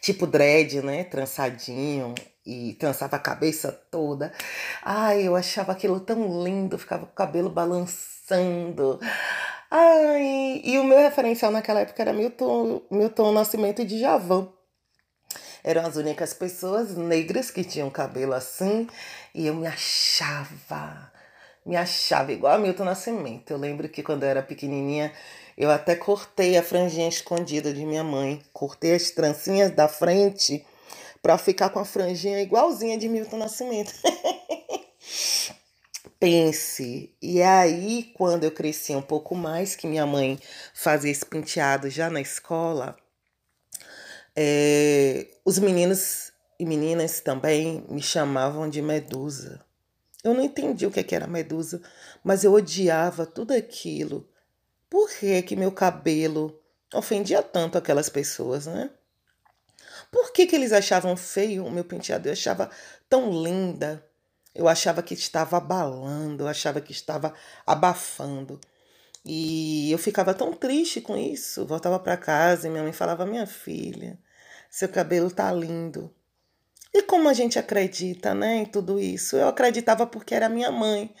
tipo 0.00 0.26
dread, 0.26 0.82
né? 0.82 1.04
Trançadinho 1.04 2.14
e 2.44 2.74
trançava 2.74 3.16
a 3.16 3.18
cabeça 3.18 3.72
toda. 3.90 4.32
Ai, 4.82 5.26
eu 5.26 5.34
achava 5.36 5.72
aquilo 5.72 6.00
tão 6.00 6.44
lindo, 6.44 6.78
ficava 6.78 7.06
com 7.06 7.12
o 7.12 7.14
cabelo 7.14 7.50
balançando. 7.50 9.00
Ai, 9.70 10.60
e 10.64 10.78
o 10.78 10.84
meu 10.84 10.98
referencial 10.98 11.50
naquela 11.50 11.80
época 11.80 12.00
era 12.00 12.12
Milton, 12.12 12.82
Milton 12.90 13.32
Nascimento 13.32 13.84
de 13.84 13.98
Javan. 13.98 14.48
Eram 15.64 15.84
as 15.84 15.96
únicas 15.96 16.32
pessoas 16.32 16.96
negras 16.96 17.50
que 17.50 17.64
tinham 17.64 17.90
cabelo 17.90 18.34
assim, 18.34 18.86
e 19.34 19.48
eu 19.48 19.54
me 19.54 19.66
achava, 19.66 21.12
me 21.64 21.76
achava 21.76 22.32
igual 22.32 22.54
a 22.54 22.58
Milton 22.58 22.84
Nascimento. 22.84 23.50
Eu 23.50 23.58
lembro 23.58 23.88
que 23.88 24.04
quando 24.04 24.22
eu 24.22 24.28
era 24.28 24.42
pequenininha, 24.42 25.12
eu 25.58 25.68
até 25.70 25.96
cortei 25.96 26.56
a 26.56 26.62
franjinha 26.62 27.08
escondida 27.08 27.72
de 27.72 27.84
minha 27.84 28.04
mãe, 28.04 28.40
cortei 28.52 28.94
as 28.94 29.10
trancinhas 29.10 29.72
da 29.72 29.88
frente 29.88 30.64
para 31.20 31.36
ficar 31.36 31.70
com 31.70 31.80
a 31.80 31.84
franjinha 31.84 32.40
igualzinha 32.40 32.96
de 32.96 33.08
Milton 33.08 33.38
Nascimento. 33.38 33.92
Pense. 36.18 37.14
E 37.20 37.42
aí, 37.42 38.12
quando 38.14 38.44
eu 38.44 38.50
cresci 38.50 38.94
um 38.94 39.02
pouco 39.02 39.34
mais, 39.34 39.76
que 39.76 39.86
minha 39.86 40.06
mãe 40.06 40.38
fazia 40.74 41.10
esse 41.10 41.24
penteado 41.24 41.90
já 41.90 42.08
na 42.08 42.20
escola, 42.20 42.96
é, 44.34 45.28
os 45.44 45.58
meninos 45.58 46.32
e 46.58 46.64
meninas 46.64 47.20
também 47.20 47.84
me 47.88 48.02
chamavam 48.02 48.68
de 48.68 48.80
medusa. 48.80 49.64
Eu 50.24 50.34
não 50.34 50.42
entendi 50.42 50.86
o 50.86 50.90
que 50.90 51.14
era 51.14 51.26
medusa, 51.26 51.80
mas 52.24 52.44
eu 52.44 52.52
odiava 52.52 53.24
tudo 53.24 53.52
aquilo. 53.52 54.28
Por 54.90 55.10
que, 55.10 55.42
que 55.42 55.54
meu 55.54 55.70
cabelo 55.70 56.60
ofendia 56.92 57.42
tanto 57.42 57.78
aquelas 57.78 58.08
pessoas, 58.08 58.66
né? 58.66 58.90
Por 60.10 60.32
que, 60.32 60.46
que 60.46 60.56
eles 60.56 60.72
achavam 60.72 61.16
feio 61.16 61.64
o 61.64 61.70
meu 61.70 61.84
penteado? 61.84 62.28
Eu 62.28 62.32
achava 62.32 62.70
tão 63.08 63.30
linda. 63.30 64.04
Eu 64.56 64.68
achava 64.68 65.02
que 65.02 65.14
estava 65.14 65.58
abalando, 65.58 66.44
eu 66.44 66.48
achava 66.48 66.80
que 66.80 66.92
estava 66.92 67.34
abafando. 67.66 68.60
E 69.24 69.90
eu 69.92 69.98
ficava 69.98 70.32
tão 70.32 70.52
triste 70.52 71.00
com 71.00 71.16
isso. 71.16 71.66
Voltava 71.66 71.98
para 71.98 72.16
casa 72.16 72.66
e 72.66 72.70
minha 72.70 72.82
mãe 72.82 72.92
falava: 72.92 73.26
Minha 73.26 73.46
filha, 73.46 74.18
seu 74.70 74.88
cabelo 74.88 75.30
tá 75.30 75.52
lindo. 75.52 76.12
E 76.94 77.02
como 77.02 77.28
a 77.28 77.34
gente 77.34 77.58
acredita, 77.58 78.34
né, 78.34 78.56
em 78.56 78.64
tudo 78.64 78.98
isso? 78.98 79.36
Eu 79.36 79.48
acreditava 79.48 80.06
porque 80.06 80.34
era 80.34 80.48
minha 80.48 80.70
mãe, 80.70 81.14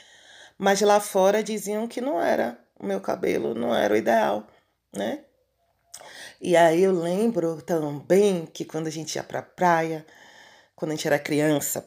mas 0.56 0.80
lá 0.80 1.00
fora 1.00 1.42
diziam 1.42 1.86
que 1.86 2.00
não 2.00 2.20
era 2.20 2.58
o 2.78 2.86
meu 2.86 3.00
cabelo, 3.00 3.54
não 3.54 3.74
era 3.74 3.92
o 3.92 3.96
ideal, 3.96 4.46
né? 4.90 5.20
E 6.40 6.56
aí 6.56 6.82
eu 6.82 6.92
lembro 6.92 7.60
também 7.62 8.46
que 8.46 8.64
quando 8.64 8.86
a 8.86 8.90
gente 8.90 9.16
ia 9.16 9.22
pra 9.22 9.42
praia, 9.42 10.06
quando 10.74 10.92
a 10.92 10.94
gente 10.94 11.06
era 11.06 11.18
criança, 11.18 11.86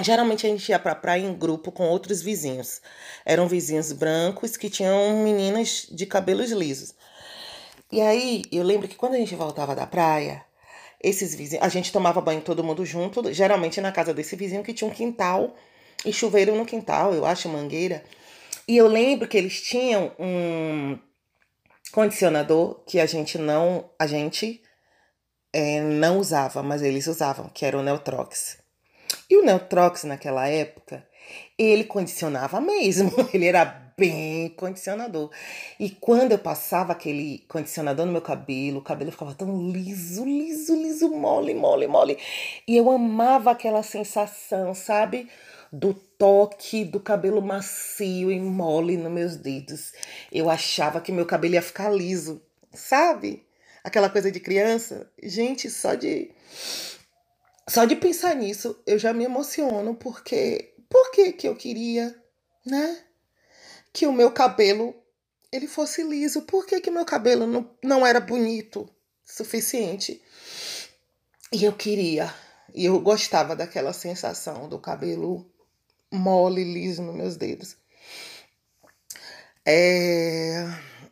geralmente 0.00 0.46
a 0.46 0.50
gente 0.50 0.68
ia 0.68 0.78
pra 0.78 0.94
praia 0.94 1.22
em 1.22 1.34
grupo 1.34 1.70
com 1.70 1.88
outros 1.88 2.22
vizinhos. 2.22 2.80
Eram 3.24 3.48
vizinhos 3.48 3.92
brancos 3.92 4.56
que 4.56 4.70
tinham 4.70 5.22
meninas 5.22 5.86
de 5.90 6.06
cabelos 6.06 6.50
lisos. 6.50 6.94
E 7.90 8.00
aí 8.00 8.42
eu 8.50 8.62
lembro 8.62 8.88
que 8.88 8.96
quando 8.96 9.14
a 9.14 9.18
gente 9.18 9.34
voltava 9.34 9.74
da 9.74 9.86
praia, 9.86 10.44
esses 11.02 11.34
vizinhos, 11.34 11.64
a 11.64 11.68
gente 11.68 11.92
tomava 11.92 12.20
banho 12.20 12.40
todo 12.40 12.64
mundo 12.64 12.86
junto, 12.86 13.32
geralmente 13.32 13.80
na 13.80 13.92
casa 13.92 14.14
desse 14.14 14.36
vizinho 14.36 14.62
que 14.62 14.72
tinha 14.72 14.88
um 14.88 14.94
quintal 14.94 15.54
e 16.04 16.12
chuveiro 16.12 16.54
no 16.56 16.64
quintal, 16.64 17.12
eu 17.12 17.26
acho, 17.26 17.48
mangueira. 17.48 18.02
E 18.66 18.76
eu 18.76 18.86
lembro 18.86 19.28
que 19.28 19.36
eles 19.36 19.60
tinham 19.60 20.12
um 20.18 20.98
condicionador 21.92 22.82
que 22.86 22.98
a 23.00 23.06
gente 23.06 23.36
não, 23.36 23.90
a 23.98 24.06
gente 24.06 24.62
é, 25.52 25.80
não 25.80 26.18
usava, 26.18 26.62
mas 26.62 26.82
eles 26.82 27.06
usavam, 27.06 27.48
que 27.48 27.66
era 27.66 27.78
o 27.78 27.82
Neutrox. 27.82 28.61
E 29.32 29.36
o 29.38 29.42
Neutrox 29.42 30.04
naquela 30.04 30.46
época, 30.46 31.08
ele 31.58 31.84
condicionava 31.84 32.60
mesmo, 32.60 33.10
ele 33.32 33.46
era 33.46 33.64
bem 33.96 34.50
condicionador. 34.50 35.30
E 35.80 35.88
quando 35.88 36.32
eu 36.32 36.38
passava 36.38 36.92
aquele 36.92 37.42
condicionador 37.48 38.04
no 38.04 38.12
meu 38.12 38.20
cabelo, 38.20 38.80
o 38.80 38.84
cabelo 38.84 39.10
ficava 39.10 39.34
tão 39.34 39.70
liso, 39.70 40.22
liso, 40.26 40.76
liso, 40.76 41.08
mole, 41.08 41.54
mole, 41.54 41.86
mole. 41.86 42.18
E 42.68 42.76
eu 42.76 42.90
amava 42.90 43.52
aquela 43.52 43.82
sensação, 43.82 44.74
sabe? 44.74 45.30
Do 45.72 45.94
toque 45.94 46.84
do 46.84 47.00
cabelo 47.00 47.40
macio 47.40 48.30
e 48.30 48.38
mole 48.38 48.98
nos 48.98 49.10
meus 49.10 49.34
dedos. 49.34 49.94
Eu 50.30 50.50
achava 50.50 51.00
que 51.00 51.10
meu 51.10 51.24
cabelo 51.24 51.54
ia 51.54 51.62
ficar 51.62 51.88
liso, 51.88 52.42
sabe? 52.70 53.46
Aquela 53.82 54.10
coisa 54.10 54.30
de 54.30 54.40
criança. 54.40 55.10
Gente, 55.22 55.70
só 55.70 55.94
de 55.94 56.30
só 57.68 57.84
de 57.84 57.96
pensar 57.96 58.34
nisso 58.34 58.80
eu 58.86 58.98
já 58.98 59.12
me 59.12 59.24
emociono 59.24 59.94
porque 59.94 60.74
por 60.88 61.10
que 61.10 61.32
que 61.32 61.48
eu 61.48 61.56
queria, 61.56 62.14
né? 62.66 62.98
Que 63.92 64.06
o 64.06 64.12
meu 64.12 64.30
cabelo 64.30 64.94
ele 65.52 65.68
fosse 65.68 66.02
liso. 66.02 66.42
Por 66.42 66.66
que 66.66 66.80
que 66.80 66.90
meu 66.90 67.04
cabelo 67.04 67.46
não, 67.46 67.70
não 67.84 68.06
era 68.06 68.18
bonito 68.18 68.88
suficiente? 69.24 70.22
E 71.52 71.64
eu 71.64 71.72
queria, 71.74 72.34
e 72.74 72.86
eu 72.86 72.98
gostava 73.00 73.54
daquela 73.54 73.92
sensação 73.92 74.68
do 74.68 74.78
cabelo 74.78 75.46
mole, 76.10 76.64
liso 76.64 77.02
nos 77.02 77.14
meus 77.14 77.36
dedos. 77.36 77.76
É, 79.64 80.66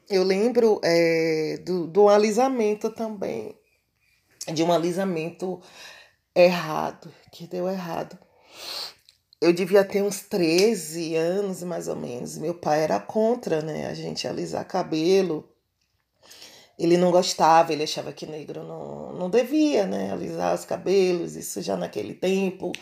eu 0.09 0.25
lembro 0.25 0.81
é, 0.83 1.59
do, 1.59 1.87
do 1.87 2.09
alisamento 2.09 2.91
também, 2.91 3.55
de 4.53 4.63
um 4.63 4.73
alisamento 4.73 5.61
errado, 6.35 7.13
que 7.33 7.47
deu 7.47 7.69
errado. 7.69 8.19
Eu 9.41 9.53
devia 9.53 9.85
ter 9.85 10.03
uns 10.03 10.21
13 10.21 11.17
anos, 11.17 11.63
mais 11.63 11.89
ou 11.89 11.97
menos. 11.97 12.37
Meu 12.37 12.55
pai 12.55 12.83
era 12.83 13.01
contra, 13.01 13.63
né? 13.63 13.87
A 13.87 13.95
gente 13.95 14.29
alisar 14.29 14.67
cabelo. 14.67 15.49
Ele 16.79 16.97
não 16.97 17.11
gostava, 17.11 17.73
ele 17.73 17.83
achava 17.83 18.13
que 18.13 18.27
negro 18.27 18.65
não, 18.65 19.13
não 19.13 19.31
devia, 19.31 19.87
né? 19.87 20.13
Alisar 20.13 20.55
os 20.55 20.65
cabelos, 20.65 21.37
isso 21.37 21.61
já 21.63 21.77
naquele 21.77 22.15
tempo. 22.15 22.73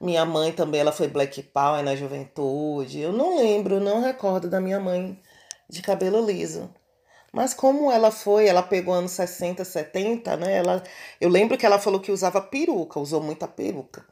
Minha 0.00 0.24
mãe 0.24 0.52
também, 0.52 0.80
ela 0.80 0.92
foi 0.92 1.08
Black 1.08 1.42
Power 1.44 1.82
na 1.84 1.94
juventude. 1.94 3.00
Eu 3.00 3.12
não 3.12 3.38
lembro, 3.38 3.80
não 3.80 4.00
recordo 4.00 4.50
da 4.50 4.60
minha 4.60 4.80
mãe 4.80 5.20
de 5.68 5.82
cabelo 5.82 6.24
liso. 6.24 6.68
Mas 7.32 7.54
como 7.54 7.90
ela 7.90 8.10
foi, 8.10 8.46
ela 8.46 8.62
pegou 8.62 8.92
anos 8.92 9.12
60, 9.12 9.64
70, 9.64 10.36
né? 10.36 10.58
Ela, 10.58 10.82
eu 11.20 11.30
lembro 11.30 11.56
que 11.56 11.64
ela 11.64 11.78
falou 11.78 11.98
que 12.00 12.12
usava 12.12 12.42
peruca, 12.42 13.00
usou 13.00 13.22
muita 13.22 13.48
peruca. 13.48 14.04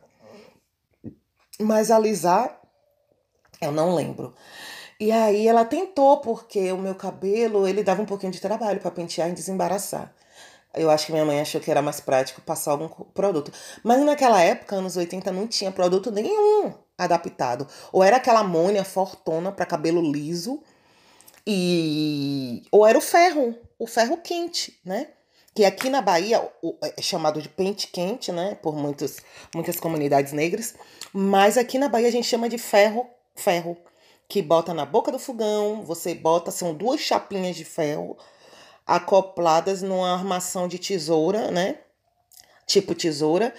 Mas 1.61 1.90
alisar, 1.90 2.59
eu 3.61 3.70
não 3.70 3.94
lembro. 3.94 4.35
E 4.98 5.12
aí 5.12 5.46
ela 5.46 5.64
tentou, 5.64 6.20
porque 6.20 6.72
o 6.72 6.78
meu 6.78 6.94
cabelo, 6.94 7.66
ele 7.68 7.83
dava 7.83 8.02
um 8.02 8.06
pouquinho 8.06 8.33
de 8.33 8.40
trabalho 8.40 8.80
para 8.80 8.90
pentear 8.90 9.28
e 9.28 9.33
desembaraçar. 9.33 10.14
Eu 10.74 10.90
acho 10.90 11.06
que 11.06 11.12
minha 11.12 11.24
mãe 11.24 11.40
achou 11.40 11.61
que 11.61 11.70
era 11.70 11.83
mais 11.83 12.00
prático 12.00 12.40
passar 12.40 12.70
algum 12.72 12.88
produto. 12.88 13.52
Mas 13.83 14.00
naquela 14.02 14.40
época, 14.40 14.76
anos 14.76 14.96
80, 14.96 15.33
não 15.33 15.46
tinha 15.46 15.72
produto 15.72 16.11
nenhum 16.11 16.72
adaptado. 16.96 17.66
Ou 17.92 18.04
era 18.04 18.16
aquela 18.16 18.40
amônia 18.40 18.85
fortona 18.85 19.50
para 19.50 19.66
cabelo 19.66 20.00
liso, 20.00 20.62
e 21.46 22.62
ou 22.70 22.87
era 22.87 22.98
o 22.98 23.00
ferro, 23.00 23.57
o 23.79 23.87
ferro 23.87 24.16
quente, 24.18 24.79
né? 24.85 25.09
Que 25.55 25.64
aqui 25.64 25.90
na 25.90 26.00
Bahia 26.00 26.48
é 26.96 27.03
chamado 27.03 27.42
de 27.42 27.48
pente 27.48 27.88
quente, 27.88 28.31
né? 28.31 28.55
Por 28.57 28.76
muitos, 28.76 29.18
muitas 29.55 29.81
comunidades 29.81 30.33
negras. 30.33 30.74
Mas 31.12 31.59
aqui 31.59 31.79
na 31.79 31.88
Bahia 31.88 32.09
a 32.09 32.12
gente 32.12 32.29
chama 32.29 32.48
de 32.48 32.59
ferro, 32.59 33.07
ferro. 33.35 33.76
Que 34.29 34.40
bota 34.40 34.72
na 34.72 34.87
boca 34.87 35.11
do 35.11 35.18
fogão, 35.18 35.83
você 35.85 36.14
bota, 36.14 36.53
são 36.53 36.72
duas 36.72 37.00
chapinhas 37.00 37.57
de 37.57 37.64
ferro 37.64 38.16
acopladas 38.87 39.83
numa 39.83 40.12
armação 40.12 40.66
de 40.66 40.79
tesoura, 40.79 41.50
né? 41.50 41.79
Tipo 42.66 42.94
tesoura, 42.94 43.55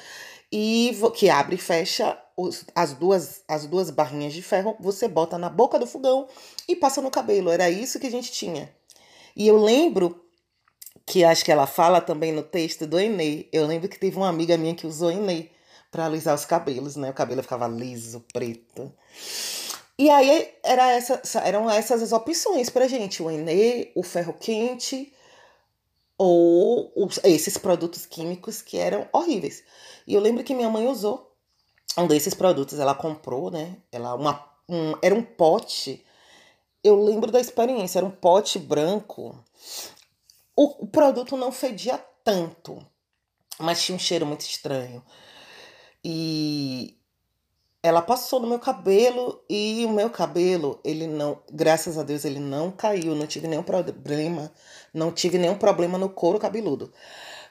e 0.51 0.97
que 1.15 1.29
abre 1.29 1.55
e 1.55 1.59
fecha 1.59 2.17
os, 2.41 2.65
as, 2.75 2.93
duas, 2.93 3.43
as 3.47 3.65
duas 3.65 3.89
barrinhas 3.89 4.33
de 4.33 4.41
ferro, 4.41 4.75
você 4.79 5.07
bota 5.07 5.37
na 5.37 5.49
boca 5.49 5.77
do 5.77 5.87
fogão 5.87 6.27
e 6.67 6.75
passa 6.75 7.01
no 7.01 7.11
cabelo. 7.11 7.49
Era 7.49 7.69
isso 7.69 7.99
que 7.99 8.07
a 8.07 8.11
gente 8.11 8.31
tinha. 8.31 8.73
E 9.35 9.47
eu 9.47 9.57
lembro 9.57 10.23
que 11.05 11.23
acho 11.23 11.43
que 11.43 11.51
ela 11.51 11.67
fala 11.67 12.01
também 12.01 12.31
no 12.31 12.43
texto 12.43 12.87
do 12.87 12.99
Enê. 12.99 13.47
Eu 13.51 13.65
lembro 13.65 13.89
que 13.89 13.99
teve 13.99 14.17
uma 14.17 14.29
amiga 14.29 14.57
minha 14.57 14.75
que 14.75 14.87
usou 14.87 15.11
Enê 15.11 15.49
para 15.89 16.05
alisar 16.05 16.35
os 16.35 16.45
cabelos, 16.45 16.95
né? 16.95 17.09
O 17.09 17.13
cabelo 17.13 17.43
ficava 17.43 17.67
liso, 17.67 18.23
preto. 18.33 18.91
E 19.97 20.09
aí 20.09 20.51
era 20.63 20.91
essa, 20.91 21.21
eram 21.39 21.69
essas 21.69 22.01
as 22.01 22.11
opções 22.11 22.69
pra 22.69 22.87
gente: 22.87 23.21
o 23.21 23.29
Enê, 23.29 23.91
o 23.95 24.03
ferro 24.03 24.33
quente 24.33 25.13
ou 26.17 26.91
os, 26.95 27.19
esses 27.23 27.57
produtos 27.57 28.05
químicos 28.05 28.61
que 28.61 28.77
eram 28.77 29.07
horríveis. 29.11 29.63
E 30.05 30.13
eu 30.13 30.21
lembro 30.21 30.43
que 30.43 30.53
minha 30.53 30.69
mãe 30.69 30.87
usou 30.87 31.30
um 31.97 32.07
desses 32.07 32.33
produtos, 32.33 32.79
ela 32.79 32.95
comprou, 32.95 33.51
né? 33.51 33.77
Ela 33.91 34.15
uma 34.15 34.45
um, 34.69 34.93
era 35.01 35.13
um 35.13 35.23
pote 35.23 36.05
eu 36.83 37.03
lembro 37.03 37.31
da 37.31 37.39
experiência, 37.39 37.99
era 37.99 38.05
um 38.05 38.11
pote 38.11 38.57
branco. 38.57 39.37
O, 40.55 40.83
o 40.83 40.87
produto 40.87 41.37
não 41.37 41.51
fedia 41.51 41.97
tanto, 42.23 42.85
mas 43.59 43.83
tinha 43.83 43.95
um 43.95 43.99
cheiro 43.99 44.25
muito 44.25 44.41
estranho. 44.41 45.03
E 46.03 46.97
ela 47.83 48.01
passou 48.01 48.39
no 48.39 48.47
meu 48.47 48.59
cabelo 48.59 49.43
e 49.49 49.85
o 49.85 49.89
meu 49.89 50.09
cabelo, 50.09 50.79
ele 50.83 51.07
não, 51.07 51.39
graças 51.51 51.97
a 51.97 52.03
Deus, 52.03 52.25
ele 52.25 52.39
não 52.39 52.71
caiu, 52.71 53.15
não 53.15 53.27
tive 53.27 53.47
nenhum 53.47 53.63
problema, 53.63 54.51
não 54.93 55.11
tive 55.11 55.37
nenhum 55.37 55.57
problema 55.57 55.97
no 55.97 56.09
couro 56.09 56.39
cabeludo. 56.39 56.91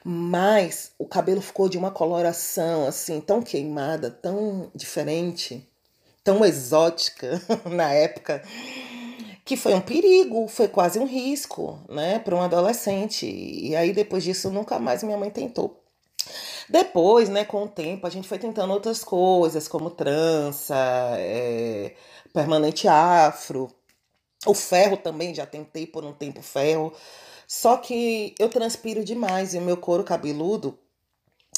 Mas 0.03 0.91
o 0.97 1.05
cabelo 1.05 1.41
ficou 1.41 1.69
de 1.69 1.77
uma 1.77 1.91
coloração 1.91 2.87
assim, 2.87 3.21
tão 3.21 3.41
queimada, 3.41 4.09
tão 4.09 4.71
diferente, 4.73 5.67
tão 6.23 6.43
exótica 6.43 7.41
na 7.69 7.91
época, 7.93 8.43
que 9.45 9.55
foi 9.55 9.73
um 9.73 9.81
perigo, 9.81 10.47
foi 10.47 10.67
quase 10.67 10.97
um 10.99 11.05
risco, 11.05 11.79
né, 11.89 12.19
para 12.19 12.35
um 12.35 12.41
adolescente. 12.41 13.25
E 13.27 13.75
aí 13.75 13.93
depois 13.93 14.23
disso 14.23 14.49
nunca 14.49 14.79
mais 14.79 15.03
minha 15.03 15.17
mãe 15.17 15.29
tentou. 15.29 15.81
Depois, 16.69 17.27
né, 17.29 17.43
com 17.43 17.63
o 17.63 17.67
tempo, 17.67 18.07
a 18.07 18.09
gente 18.09 18.27
foi 18.27 18.39
tentando 18.39 18.73
outras 18.73 19.03
coisas, 19.03 19.67
como 19.67 19.89
trança, 19.89 20.75
é, 21.17 21.95
permanente 22.33 22.87
afro. 22.87 23.69
O 24.45 24.53
ferro 24.53 24.97
também, 24.97 25.35
já 25.35 25.45
tentei 25.45 25.85
por 25.85 26.05
um 26.05 26.13
tempo 26.13 26.41
ferro. 26.41 26.93
Só 27.53 27.75
que 27.75 28.33
eu 28.39 28.47
transpiro 28.47 29.03
demais 29.03 29.53
e 29.53 29.57
o 29.57 29.61
meu 29.61 29.75
couro 29.75 30.05
cabeludo, 30.05 30.79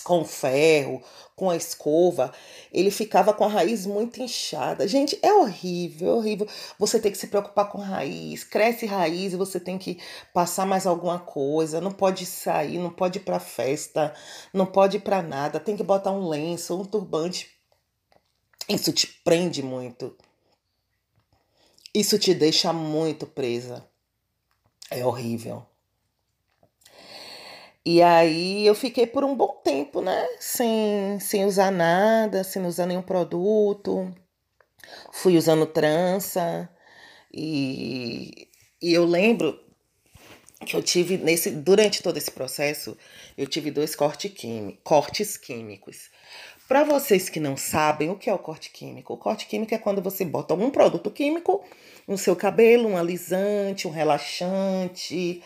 com 0.03 0.25
ferro, 0.25 1.03
com 1.35 1.51
a 1.51 1.55
escova, 1.55 2.33
ele 2.71 2.89
ficava 2.89 3.31
com 3.31 3.43
a 3.43 3.47
raiz 3.47 3.85
muito 3.85 4.19
inchada. 4.19 4.87
Gente, 4.87 5.19
é 5.21 5.31
horrível, 5.31 6.09
é 6.09 6.13
horrível. 6.15 6.47
Você 6.79 6.99
tem 6.99 7.11
que 7.11 7.17
se 7.19 7.27
preocupar 7.27 7.69
com 7.69 7.77
raiz, 7.77 8.43
cresce 8.43 8.87
raiz 8.87 9.33
e 9.33 9.37
você 9.37 9.59
tem 9.59 9.77
que 9.77 9.99
passar 10.33 10.65
mais 10.65 10.87
alguma 10.87 11.19
coisa, 11.19 11.79
não 11.79 11.91
pode 11.91 12.25
sair, 12.25 12.79
não 12.79 12.89
pode 12.89 13.19
ir 13.19 13.21
para 13.21 13.39
festa, 13.39 14.15
não 14.51 14.65
pode 14.65 14.97
ir 14.97 15.01
para 15.01 15.21
nada, 15.21 15.59
tem 15.59 15.77
que 15.77 15.83
botar 15.83 16.11
um 16.11 16.27
lenço, 16.27 16.75
um 16.75 16.85
turbante. 16.85 17.51
Isso 18.67 18.91
te 18.91 19.05
prende 19.23 19.61
muito. 19.61 20.17
Isso 21.93 22.17
te 22.17 22.33
deixa 22.33 22.73
muito 22.73 23.27
presa. 23.27 23.85
É 24.89 25.05
horrível. 25.05 25.67
E 27.85 28.01
aí 28.01 28.65
eu 28.65 28.75
fiquei 28.75 29.05
por 29.05 29.23
um 29.25 29.35
bom 29.35 29.59
tempo, 29.63 30.01
né? 30.01 30.25
Sem, 30.39 31.19
sem 31.19 31.45
usar 31.45 31.71
nada, 31.71 32.43
sem 32.43 32.65
usar 32.65 32.85
nenhum 32.85 33.01
produto. 33.01 34.13
Fui 35.11 35.37
usando 35.37 35.65
trança. 35.65 36.69
E, 37.33 38.47
e 38.81 38.93
eu 38.93 39.05
lembro 39.05 39.59
que 40.65 40.75
eu 40.75 40.81
tive 40.83 41.17
nesse 41.17 41.51
durante 41.51 42.01
todo 42.01 42.17
esse 42.17 42.31
processo, 42.31 42.97
eu 43.37 43.45
tive 43.47 43.69
dois 43.69 43.95
corte 43.95 44.29
químico, 44.29 44.79
cortes 44.83 45.35
químicos. 45.35 46.09
Para 46.67 46.85
vocês 46.85 47.27
que 47.27 47.39
não 47.39 47.57
sabem 47.57 48.09
o 48.09 48.15
que 48.15 48.29
é 48.29 48.33
o 48.33 48.39
corte 48.39 48.71
químico, 48.71 49.13
o 49.13 49.17
corte 49.17 49.45
químico 49.45 49.75
é 49.75 49.77
quando 49.77 50.01
você 50.01 50.23
bota 50.23 50.53
um 50.53 50.71
produto 50.71 51.11
químico 51.11 51.61
no 52.07 52.17
seu 52.17 52.35
cabelo, 52.35 52.87
um 52.87 52.97
alisante, 52.97 53.87
um 53.87 53.91
relaxante, 53.91 55.43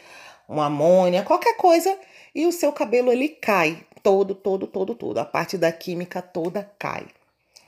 uma 0.47 0.67
amônia, 0.67 1.23
qualquer 1.23 1.57
coisa 1.57 1.97
e 2.37 2.45
o 2.45 2.51
seu 2.51 2.71
cabelo 2.71 3.11
ele 3.11 3.29
cai 3.29 3.83
todo, 4.03 4.35
todo, 4.35 4.67
todo, 4.67 4.93
todo. 4.93 5.17
A 5.17 5.25
parte 5.25 5.57
da 5.57 5.71
química 5.71 6.21
toda 6.21 6.71
cai. 6.77 7.07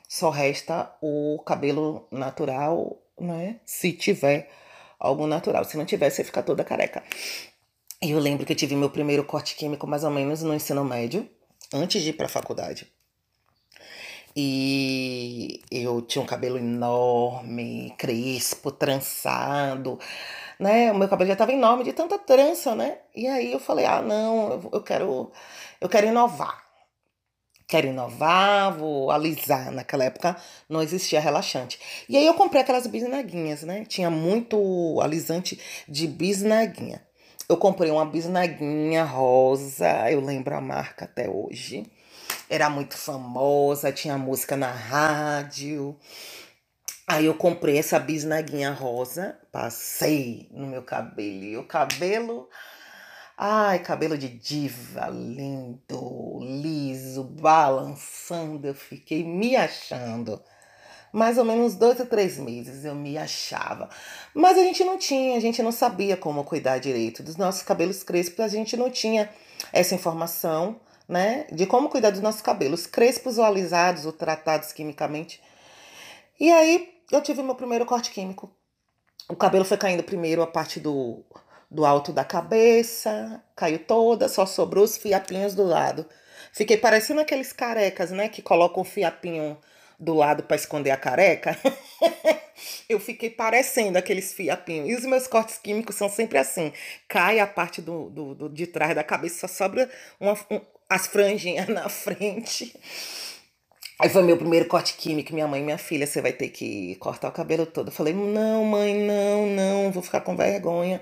Só 0.07 0.29
resta 0.29 0.95
o 1.01 1.41
cabelo 1.43 2.07
natural, 2.11 3.01
né? 3.19 3.59
Se 3.65 3.91
tiver 3.91 4.47
algo 4.99 5.25
natural. 5.25 5.65
Se 5.65 5.75
não 5.75 5.85
tiver, 5.85 6.11
você 6.11 6.23
fica 6.23 6.43
toda 6.43 6.63
careca. 6.63 7.03
E 7.99 8.11
eu 8.11 8.19
lembro 8.19 8.45
que 8.45 8.53
eu 8.53 8.55
tive 8.55 8.75
meu 8.75 8.91
primeiro 8.91 9.25
corte 9.25 9.55
químico 9.55 9.87
mais 9.87 10.03
ou 10.03 10.11
menos 10.11 10.43
no 10.43 10.53
ensino 10.53 10.85
médio, 10.85 11.27
antes 11.73 12.03
de 12.03 12.09
ir 12.09 12.13
para 12.13 12.27
a 12.27 12.29
faculdade. 12.29 12.85
E 14.41 15.61
eu 15.71 16.01
tinha 16.01 16.21
um 16.23 16.25
cabelo 16.25 16.57
enorme, 16.57 17.93
crespo, 17.97 18.71
trançado 18.71 19.99
né? 20.59 20.91
O 20.91 20.97
meu 20.97 21.07
cabelo 21.09 21.27
já 21.27 21.33
estava 21.33 21.53
enorme 21.53 21.83
de 21.83 21.93
tanta 21.93 22.17
trança, 22.19 22.75
né? 22.75 22.99
E 23.15 23.27
aí 23.27 23.51
eu 23.51 23.59
falei: 23.59 23.85
"Ah, 23.85 24.01
não, 24.01 24.69
eu 24.73 24.81
quero 24.83 25.31
eu 25.81 25.89
quero 25.89 26.07
inovar. 26.07 26.63
Quero 27.67 27.87
inovar, 27.87 28.75
vou 28.77 29.11
alisar. 29.11 29.71
Naquela 29.71 30.03
época 30.05 30.35
não 30.67 30.81
existia 30.81 31.19
relaxante. 31.19 31.79
E 32.09 32.17
aí 32.17 32.25
eu 32.25 32.33
comprei 32.33 32.61
aquelas 32.61 32.87
bisnaguinhas, 32.87 33.63
né? 33.63 33.85
Tinha 33.85 34.09
muito 34.09 34.99
alisante 35.01 35.59
de 35.87 36.07
bisnaguinha. 36.07 37.05
Eu 37.47 37.57
comprei 37.57 37.91
uma 37.91 38.05
bisnaguinha 38.05 39.03
rosa, 39.03 40.11
eu 40.11 40.19
lembro 40.21 40.55
a 40.55 40.61
marca 40.61 41.05
até 41.05 41.29
hoje. 41.29 41.85
Era 42.49 42.69
muito 42.69 42.97
famosa, 42.97 43.91
tinha 43.91 44.17
música 44.17 44.57
na 44.57 44.71
rádio. 44.71 45.95
Aí 47.07 47.25
eu 47.25 47.35
comprei 47.35 47.77
essa 47.77 47.99
bisnaguinha 47.99 48.71
rosa, 48.71 49.39
passei 49.51 50.49
no 50.51 50.65
meu 50.67 50.81
cabelo. 50.81 51.43
E 51.43 51.57
o 51.57 51.67
cabelo. 51.67 52.49
Ai, 53.37 53.79
cabelo 53.79 54.17
de 54.17 54.29
diva, 54.29 55.07
lindo, 55.09 56.39
liso, 56.41 57.23
balançando. 57.23 58.67
Eu 58.67 58.75
fiquei 58.75 59.23
me 59.23 59.55
achando. 59.55 60.41
Mais 61.13 61.37
ou 61.37 61.45
menos 61.45 61.75
dois 61.75 61.99
ou 61.99 62.05
três 62.07 62.37
meses 62.39 62.85
eu 62.85 62.95
me 62.95 63.17
achava. 63.17 63.89
Mas 64.33 64.57
a 64.57 64.63
gente 64.63 64.83
não 64.83 64.97
tinha, 64.97 65.37
a 65.37 65.39
gente 65.39 65.61
não 65.63 65.71
sabia 65.71 66.17
como 66.17 66.43
cuidar 66.43 66.79
direito 66.79 67.23
dos 67.23 67.35
nossos 67.35 67.63
cabelos 67.63 68.03
crespos, 68.03 68.39
a 68.43 68.47
gente 68.47 68.77
não 68.77 68.91
tinha 68.91 69.29
essa 69.73 69.95
informação, 69.95 70.79
né? 71.09 71.47
De 71.51 71.65
como 71.65 71.89
cuidar 71.89 72.11
dos 72.11 72.21
nossos 72.21 72.41
cabelos 72.41 72.85
crespos 72.85 73.39
ou 73.39 73.43
alisados 73.43 74.05
ou 74.05 74.13
tratados 74.13 74.71
quimicamente. 74.71 75.41
E 76.39 76.51
aí 76.51 77.01
eu 77.11 77.21
tive 77.21 77.41
meu 77.41 77.55
primeiro 77.55 77.85
corte 77.85 78.11
químico. 78.11 78.53
O 79.27 79.35
cabelo 79.35 79.65
foi 79.65 79.77
caindo 79.77 80.03
primeiro 80.03 80.43
a 80.43 80.47
parte 80.47 80.79
do, 80.79 81.25
do 81.69 81.83
alto 81.85 82.13
da 82.13 82.23
cabeça, 82.23 83.43
caiu 83.55 83.79
toda, 83.79 84.29
só 84.29 84.45
sobrou 84.45 84.83
os 84.83 84.97
fiapinhos 84.97 85.55
do 85.55 85.63
lado. 85.63 86.05
Fiquei 86.53 86.77
parecendo 86.77 87.21
aqueles 87.21 87.51
carecas, 87.51 88.11
né, 88.11 88.29
que 88.29 88.41
colocam 88.41 88.81
o 88.81 88.85
fiapinho 88.85 89.57
do 89.99 90.13
lado 90.13 90.43
para 90.43 90.55
esconder 90.55 90.91
a 90.91 90.97
careca. 90.97 91.57
eu 92.87 92.99
fiquei 92.99 93.29
parecendo 93.29 93.97
aqueles 93.97 94.33
fiapinhos. 94.33 94.89
E 94.89 94.95
os 94.95 95.05
meus 95.05 95.27
cortes 95.27 95.57
químicos 95.57 95.95
são 95.95 96.09
sempre 96.09 96.37
assim. 96.37 96.71
Cai 97.07 97.39
a 97.39 97.47
parte 97.47 97.81
do, 97.81 98.09
do, 98.09 98.35
do 98.35 98.49
de 98.49 98.65
trás 98.65 98.95
da 98.95 99.03
cabeça, 99.03 99.47
só 99.47 99.65
sobra 99.65 99.89
uma, 100.19 100.33
um, 100.49 100.61
as 100.89 101.07
franjinhas 101.07 101.67
na 101.69 101.87
frente. 101.87 102.73
Aí 103.99 104.09
foi 104.09 104.23
meu 104.23 104.37
primeiro 104.37 104.65
corte 104.67 104.93
químico, 104.95 105.33
minha 105.33 105.47
mãe, 105.47 105.61
minha 105.61 105.77
filha, 105.77 106.07
você 106.07 106.21
vai 106.21 106.31
ter 106.31 106.49
que 106.49 106.95
cortar 106.95 107.27
o 107.27 107.33
cabelo 107.33 107.65
todo. 107.65 107.89
Eu 107.89 107.91
falei, 107.91 108.13
não, 108.13 108.63
mãe, 108.63 108.95
não, 108.95 109.45
não, 109.47 109.91
vou 109.91 110.01
ficar 110.01 110.21
com 110.21 110.37
vergonha. 110.37 111.01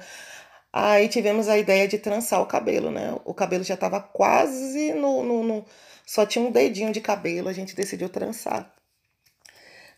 Aí 0.73 1.07
tivemos 1.07 1.47
a 1.47 1.57
ideia 1.57 1.87
de 1.87 1.97
trançar 1.97 2.41
o 2.41 2.47
cabelo, 2.47 2.91
né? 2.91 3.15
O 3.23 3.33
cabelo 3.33 3.63
já 3.63 3.77
tava 3.77 3.99
quase 3.99 4.93
no, 4.93 5.23
no, 5.23 5.43
no, 5.43 5.65
Só 6.05 6.25
tinha 6.25 6.43
um 6.43 6.51
dedinho 6.51 6.91
de 6.91 6.99
cabelo, 6.99 7.49
a 7.49 7.53
gente 7.53 7.75
decidiu 7.75 8.09
trançar. 8.09 8.73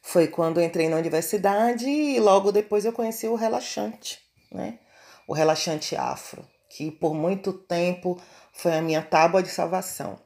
Foi 0.01 0.27
quando 0.27 0.61
entrei 0.61 0.89
na 0.89 0.97
universidade 0.97 1.87
e 1.87 2.19
logo 2.19 2.51
depois 2.51 2.85
eu 2.85 2.93
conheci 2.93 3.27
o 3.27 3.35
relaxante, 3.35 4.19
né? 4.51 4.79
O 5.27 5.33
relaxante 5.33 5.95
afro, 5.95 6.45
que 6.69 6.91
por 6.91 7.13
muito 7.13 7.53
tempo 7.53 8.19
foi 8.61 8.77
a 8.77 8.81
minha 8.81 9.01
tábua 9.01 9.41
de 9.43 9.49
salvação 9.49 10.19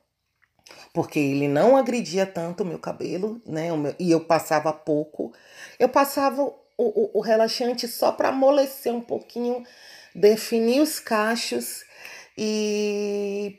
porque 0.93 1.19
ele 1.19 1.47
não 1.47 1.75
agredia 1.75 2.25
tanto 2.25 2.63
o 2.63 2.65
meu 2.65 2.77
cabelo, 2.77 3.41
né? 3.45 3.75
Meu, 3.75 3.95
e 3.99 4.11
eu 4.11 4.21
passava 4.21 4.71
pouco. 4.71 5.33
Eu 5.79 5.89
passava 5.89 6.43
o, 6.43 6.53
o, 6.77 7.19
o 7.19 7.21
relaxante 7.21 7.87
só 7.87 8.11
para 8.11 8.29
amolecer 8.29 8.93
um 8.93 9.01
pouquinho, 9.01 9.65
definir 10.13 10.81
os 10.81 10.99
cachos 10.99 11.83
e 12.37 13.57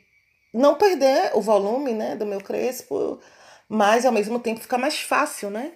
não 0.52 0.76
perder 0.76 1.32
o 1.34 1.40
volume, 1.40 1.92
né, 1.92 2.14
do 2.14 2.24
meu 2.24 2.40
crespo, 2.40 3.20
mas 3.68 4.06
ao 4.06 4.12
mesmo 4.12 4.38
tempo 4.38 4.60
ficar 4.60 4.78
mais 4.78 5.00
fácil, 5.00 5.50
né? 5.50 5.72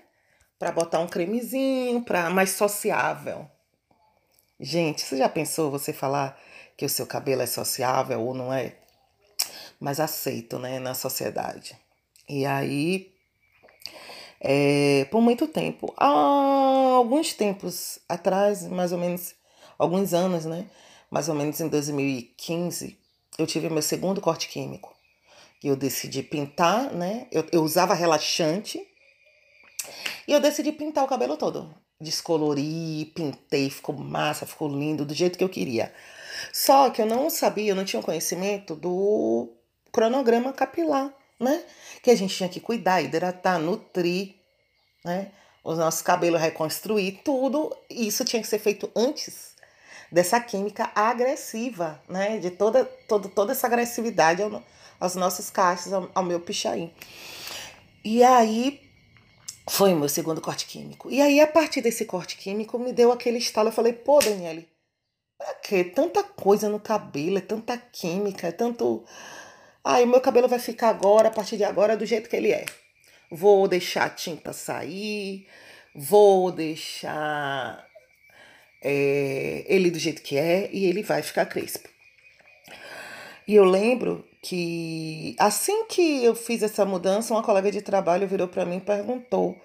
Para 0.58 0.72
botar 0.72 1.00
um 1.00 1.08
cremezinho, 1.08 2.02
para 2.02 2.30
mais 2.30 2.50
sociável. 2.50 3.48
Gente, 4.60 5.02
você 5.02 5.16
já 5.16 5.28
pensou 5.28 5.70
você 5.70 5.92
falar 5.92 6.38
que 6.76 6.84
o 6.84 6.88
seu 6.88 7.06
cabelo 7.06 7.42
é 7.42 7.46
sociável 7.46 8.20
ou 8.20 8.34
não 8.34 8.52
é? 8.52 8.76
Mais 9.80 10.00
aceito 10.00 10.58
né, 10.58 10.78
na 10.78 10.94
sociedade. 10.94 11.76
E 12.28 12.44
aí, 12.44 13.12
é, 14.40 15.06
por 15.10 15.20
muito 15.20 15.46
tempo, 15.48 15.94
há 15.96 16.06
alguns 16.06 17.32
tempos 17.32 17.98
atrás, 18.08 18.66
mais 18.66 18.92
ou 18.92 18.98
menos, 18.98 19.34
alguns 19.78 20.12
anos, 20.12 20.44
né? 20.44 20.66
Mais 21.10 21.28
ou 21.28 21.34
menos 21.34 21.60
em 21.60 21.68
2015, 21.68 22.98
eu 23.38 23.46
tive 23.46 23.70
meu 23.70 23.82
segundo 23.82 24.20
corte 24.20 24.48
químico. 24.48 24.94
E 25.62 25.68
eu 25.68 25.76
decidi 25.76 26.22
pintar, 26.22 26.92
né? 26.92 27.26
Eu, 27.32 27.46
eu 27.50 27.62
usava 27.62 27.94
relaxante 27.94 28.80
e 30.26 30.32
eu 30.32 30.40
decidi 30.40 30.70
pintar 30.72 31.04
o 31.04 31.08
cabelo 31.08 31.36
todo. 31.36 31.74
descolori, 32.00 33.10
pintei, 33.14 33.70
ficou 33.70 33.96
massa, 33.96 34.46
ficou 34.46 34.68
lindo, 34.68 35.04
do 35.04 35.14
jeito 35.14 35.38
que 35.38 35.42
eu 35.42 35.48
queria. 35.48 35.92
Só 36.52 36.90
que 36.90 37.02
eu 37.02 37.06
não 37.06 37.28
sabia, 37.30 37.72
eu 37.72 37.76
não 37.76 37.84
tinha 37.84 38.02
conhecimento 38.02 38.76
do 38.76 39.57
cronograma 39.92 40.52
capilar, 40.52 41.12
né? 41.38 41.62
Que 42.02 42.10
a 42.10 42.16
gente 42.16 42.36
tinha 42.36 42.48
que 42.48 42.60
cuidar, 42.60 43.02
hidratar, 43.02 43.58
nutrir, 43.58 44.34
né? 45.04 45.30
Os 45.64 45.78
nossos 45.78 46.02
cabelos 46.02 46.40
reconstruir, 46.40 47.20
tudo 47.24 47.76
isso 47.90 48.24
tinha 48.24 48.40
que 48.40 48.48
ser 48.48 48.58
feito 48.58 48.90
antes 48.96 49.54
dessa 50.10 50.40
química 50.40 50.90
agressiva, 50.94 52.02
né? 52.08 52.38
De 52.38 52.50
toda, 52.50 52.84
toda, 52.84 53.28
toda 53.28 53.52
essa 53.52 53.66
agressividade 53.66 54.42
ao, 54.42 54.62
aos 54.98 55.14
nossos 55.14 55.50
cachos, 55.50 55.92
ao, 55.92 56.10
ao 56.14 56.24
meu 56.24 56.40
pichain. 56.40 56.92
E 58.04 58.22
aí 58.24 58.88
foi 59.68 59.92
o 59.92 59.96
meu 59.96 60.08
segundo 60.08 60.40
corte 60.40 60.66
químico. 60.66 61.10
E 61.10 61.20
aí, 61.20 61.40
a 61.40 61.46
partir 61.46 61.80
desse 61.80 62.04
corte 62.04 62.36
químico, 62.36 62.78
me 62.78 62.92
deu 62.92 63.12
aquele 63.12 63.38
estalo. 63.38 63.68
Eu 63.68 63.72
falei, 63.72 63.92
pô, 63.92 64.18
Daniele, 64.18 64.68
pra 65.36 65.54
quê? 65.54 65.84
Tanta 65.84 66.22
coisa 66.22 66.68
no 66.68 66.80
cabelo, 66.80 67.38
é 67.38 67.40
tanta 67.40 67.76
química, 67.76 68.48
é 68.48 68.52
tanto. 68.52 69.04
Ai, 69.90 70.04
o 70.04 70.06
meu 70.06 70.20
cabelo 70.20 70.46
vai 70.46 70.58
ficar 70.58 70.90
agora, 70.90 71.28
a 71.28 71.30
partir 71.30 71.56
de 71.56 71.64
agora, 71.64 71.96
do 71.96 72.04
jeito 72.04 72.28
que 72.28 72.36
ele 72.36 72.52
é. 72.52 72.66
Vou 73.30 73.66
deixar 73.66 74.04
a 74.04 74.10
tinta 74.10 74.52
sair, 74.52 75.46
vou 75.94 76.52
deixar 76.52 77.88
é, 78.82 79.64
ele 79.66 79.90
do 79.90 79.98
jeito 79.98 80.20
que 80.20 80.36
é 80.36 80.68
e 80.70 80.84
ele 80.84 81.02
vai 81.02 81.22
ficar 81.22 81.46
crespo. 81.46 81.88
E 83.46 83.54
eu 83.54 83.64
lembro 83.64 84.28
que 84.42 85.34
assim 85.38 85.86
que 85.86 86.22
eu 86.22 86.34
fiz 86.34 86.62
essa 86.62 86.84
mudança, 86.84 87.32
uma 87.32 87.42
colega 87.42 87.72
de 87.72 87.80
trabalho 87.80 88.28
virou 88.28 88.46
para 88.46 88.66
mim 88.66 88.76
e 88.76 88.80
perguntou: 88.80 89.56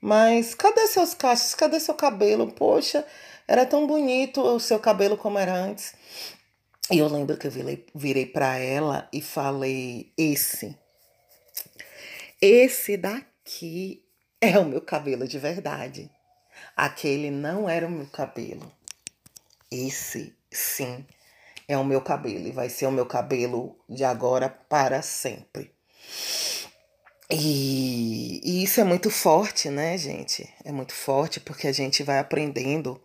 Mas 0.00 0.54
cadê 0.54 0.86
seus 0.86 1.12
cachos? 1.12 1.54
Cadê 1.54 1.78
seu 1.78 1.92
cabelo? 1.94 2.50
Poxa, 2.50 3.04
era 3.46 3.66
tão 3.66 3.86
bonito 3.86 4.40
o 4.40 4.58
seu 4.58 4.78
cabelo 4.78 5.18
como 5.18 5.38
era 5.38 5.52
antes. 5.52 5.92
E 6.90 6.98
eu 6.98 7.08
lembro 7.08 7.36
que 7.36 7.46
eu 7.46 7.50
virei, 7.50 7.86
virei 7.94 8.26
para 8.26 8.56
ela 8.56 9.08
e 9.12 9.22
falei: 9.22 10.12
Esse, 10.16 10.76
esse 12.40 12.96
daqui 12.96 14.02
é 14.40 14.58
o 14.58 14.64
meu 14.64 14.80
cabelo 14.80 15.28
de 15.28 15.38
verdade. 15.38 16.10
Aquele 16.76 17.30
não 17.30 17.68
era 17.68 17.86
o 17.86 17.90
meu 17.90 18.06
cabelo. 18.06 18.70
Esse, 19.70 20.34
sim, 20.50 21.06
é 21.68 21.78
o 21.78 21.84
meu 21.84 22.00
cabelo 22.00 22.48
e 22.48 22.50
vai 22.50 22.68
ser 22.68 22.86
o 22.86 22.92
meu 22.92 23.06
cabelo 23.06 23.76
de 23.88 24.02
agora 24.02 24.48
para 24.48 25.00
sempre. 25.00 25.72
E, 27.30 28.40
e, 28.42 28.64
isso 28.64 28.80
é 28.80 28.84
muito 28.84 29.08
forte, 29.08 29.70
né, 29.70 29.96
gente? 29.96 30.52
É 30.64 30.72
muito 30.72 30.92
forte 30.92 31.38
porque 31.38 31.68
a 31.68 31.72
gente 31.72 32.02
vai 32.02 32.18
aprendendo 32.18 33.00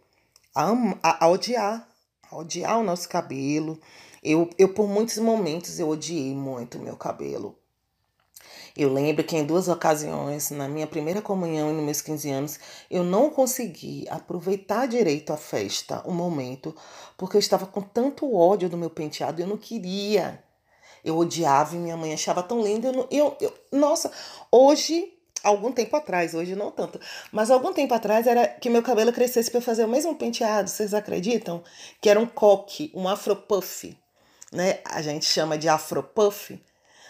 a, 0.56 0.72
a, 1.04 1.26
a 1.26 1.28
odiar, 1.30 1.88
odiar 2.32 2.80
o 2.80 2.84
nosso 2.84 3.08
cabelo. 3.08 3.80
Eu, 4.24 4.50
eu, 4.58 4.74
por 4.74 4.88
muitos 4.88 5.18
momentos, 5.18 5.80
eu 5.80 5.90
odiei 5.90 6.34
muito 6.34 6.80
meu 6.80 6.96
cabelo. 6.96 7.58
Eu 8.76 8.92
lembro 8.92 9.24
que 9.24 9.38
em 9.38 9.46
duas 9.46 9.70
ocasiões, 9.70 10.52
na 10.52 10.68
minha 10.68 10.86
primeira 10.86 11.22
comunhão 11.22 11.70
e 11.70 11.74
nos 11.74 11.84
meus 11.84 12.02
15 12.02 12.30
anos, 12.30 12.60
eu 12.92 13.04
não 13.04 13.30
consegui 13.30 14.06
aproveitar 14.10 14.86
direito 14.86 15.32
a 15.32 15.38
festa, 15.38 16.02
o 16.06 16.12
momento, 16.12 16.76
porque 17.16 17.38
eu 17.38 17.40
estava 17.40 17.66
com 17.66 17.82
tanto 17.82 18.36
ódio 18.36 18.70
do 18.70 18.78
meu 18.78 18.90
penteado, 18.90 19.42
eu 19.42 19.48
não 19.48 19.58
queria. 19.58 20.44
Eu 21.06 21.18
odiava 21.18 21.76
e 21.76 21.80
minha 21.80 21.96
mãe 21.96 22.14
achava 22.14 22.44
tão 22.44 22.62
lindo. 22.62 22.88
Eu, 22.88 23.08
eu, 23.10 23.38
eu, 23.40 23.54
nossa, 23.72 24.12
hoje 24.52 25.15
algum 25.46 25.72
tempo 25.72 25.96
atrás, 25.96 26.34
hoje 26.34 26.56
não 26.56 26.72
tanto, 26.72 27.00
mas 27.32 27.50
algum 27.52 27.72
tempo 27.72 27.94
atrás 27.94 28.28
era 28.28 28.48
que 28.48 28.70
meu 28.70 28.84
cabelo 28.84 29.14
crescesse 29.14 29.52
para 29.52 29.62
fazer 29.62 29.86
o 29.86 29.88
mesmo 29.88 30.16
penteado, 30.16 30.70
vocês 30.70 30.94
acreditam? 30.94 31.64
Que 32.02 32.10
era 32.10 32.20
um 32.20 32.26
coque, 32.26 32.92
um 32.94 33.08
afropuff, 33.08 33.98
né? 34.52 34.80
A 34.86 35.02
gente 35.02 35.26
chama 35.26 35.58
de 35.58 35.70
afropuff 35.70 36.60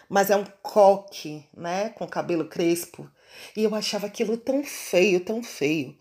mas 0.09 0.29
é 0.29 0.35
um 0.35 0.45
coque, 0.61 1.45
né, 1.55 1.89
com 1.89 2.07
cabelo 2.07 2.47
crespo. 2.47 3.09
E 3.55 3.63
eu 3.63 3.73
achava 3.75 4.07
aquilo 4.07 4.37
tão 4.37 4.63
feio, 4.63 5.19
tão 5.19 5.43
feio. 5.43 5.97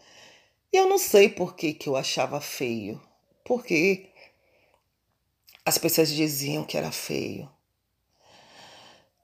E 0.73 0.77
eu 0.77 0.89
não 0.89 0.99
sei 0.99 1.29
por 1.29 1.55
que, 1.55 1.73
que 1.73 1.89
eu 1.89 1.97
achava 1.97 2.41
feio. 2.41 3.01
Porque 3.45 4.11
as 5.65 5.79
pessoas 5.79 6.11
diziam 6.11 6.65
que 6.65 6.77
era 6.77 6.93
feio. 6.93 7.51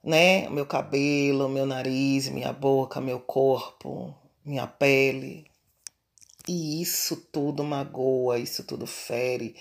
Né? 0.02 0.48
Meu 0.48 0.64
cabelo, 0.66 1.48
meu 1.48 1.66
nariz, 1.66 2.28
minha 2.28 2.52
boca, 2.52 3.00
meu 3.00 3.20
corpo, 3.20 4.14
minha 4.44 4.66
pele. 4.66 5.46
E 6.48 6.80
isso 6.82 7.16
tudo 7.30 7.62
magoa, 7.62 8.38
isso 8.38 8.64
tudo 8.64 8.86
fere, 8.86 9.54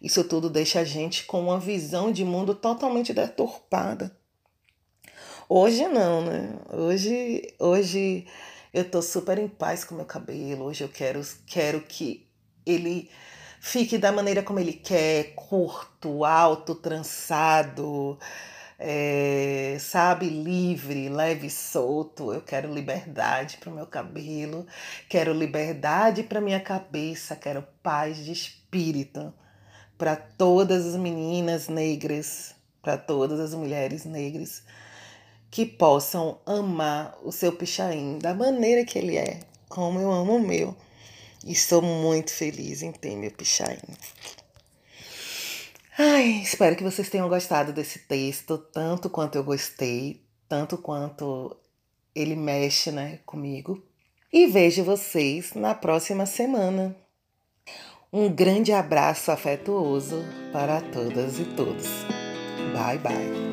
isso 0.00 0.24
tudo 0.24 0.48
deixa 0.48 0.80
a 0.80 0.84
gente 0.84 1.24
com 1.24 1.40
uma 1.42 1.60
visão 1.60 2.10
de 2.10 2.24
mundo 2.24 2.54
totalmente 2.54 3.12
deturpada. 3.12 4.16
Hoje 5.48 5.86
não, 5.86 6.24
né? 6.24 6.58
Hoje, 6.72 7.54
hoje 7.58 8.26
eu 8.72 8.90
tô 8.90 9.02
super 9.02 9.38
em 9.38 9.48
paz 9.48 9.84
com 9.84 9.94
meu 9.94 10.06
cabelo. 10.06 10.64
Hoje 10.64 10.82
eu 10.82 10.88
quero, 10.88 11.20
quero 11.46 11.82
que 11.82 12.26
ele 12.64 13.10
fique 13.60 13.98
da 13.98 14.10
maneira 14.10 14.42
como 14.42 14.58
ele 14.58 14.72
quer, 14.72 15.34
curto, 15.34 16.24
alto, 16.24 16.74
trançado, 16.74 18.18
é, 18.84 19.76
sabe, 19.78 20.28
livre, 20.28 21.08
leve, 21.08 21.48
solto. 21.48 22.32
Eu 22.32 22.40
quero 22.42 22.74
liberdade 22.74 23.56
para 23.58 23.70
o 23.70 23.74
meu 23.74 23.86
cabelo, 23.86 24.66
quero 25.08 25.32
liberdade 25.32 26.24
para 26.24 26.40
minha 26.40 26.58
cabeça, 26.58 27.36
quero 27.36 27.64
paz 27.80 28.16
de 28.16 28.32
espírito 28.32 29.32
para 29.96 30.16
todas 30.16 30.84
as 30.84 30.96
meninas 30.96 31.68
negras, 31.68 32.56
para 32.82 32.98
todas 32.98 33.38
as 33.38 33.54
mulheres 33.54 34.04
negras 34.04 34.64
que 35.48 35.64
possam 35.64 36.40
amar 36.44 37.16
o 37.22 37.30
seu 37.30 37.52
pichain 37.52 38.18
da 38.18 38.34
maneira 38.34 38.84
que 38.84 38.98
ele 38.98 39.16
é, 39.16 39.40
como 39.68 40.00
eu 40.00 40.10
amo 40.10 40.36
o 40.36 40.40
meu. 40.40 40.76
E 41.46 41.54
sou 41.54 41.82
muito 41.82 42.32
feliz 42.32 42.82
em 42.82 42.90
ter 42.90 43.14
meu 43.16 43.30
pichain. 43.30 43.78
Ai, 45.98 46.40
espero 46.42 46.74
que 46.74 46.82
vocês 46.82 47.10
tenham 47.10 47.28
gostado 47.28 47.72
desse 47.72 48.00
texto, 48.00 48.56
tanto 48.56 49.10
quanto 49.10 49.36
eu 49.36 49.44
gostei, 49.44 50.24
tanto 50.48 50.78
quanto 50.78 51.54
ele 52.14 52.34
mexe, 52.34 52.90
né, 52.90 53.18
comigo. 53.26 53.82
E 54.32 54.46
vejo 54.46 54.82
vocês 54.82 55.52
na 55.52 55.74
próxima 55.74 56.24
semana. 56.24 56.96
Um 58.10 58.30
grande 58.30 58.72
abraço 58.72 59.30
afetuoso 59.30 60.24
para 60.52 60.80
todas 60.80 61.38
e 61.38 61.44
todos. 61.44 61.86
Bye 62.74 62.98
bye. 62.98 63.51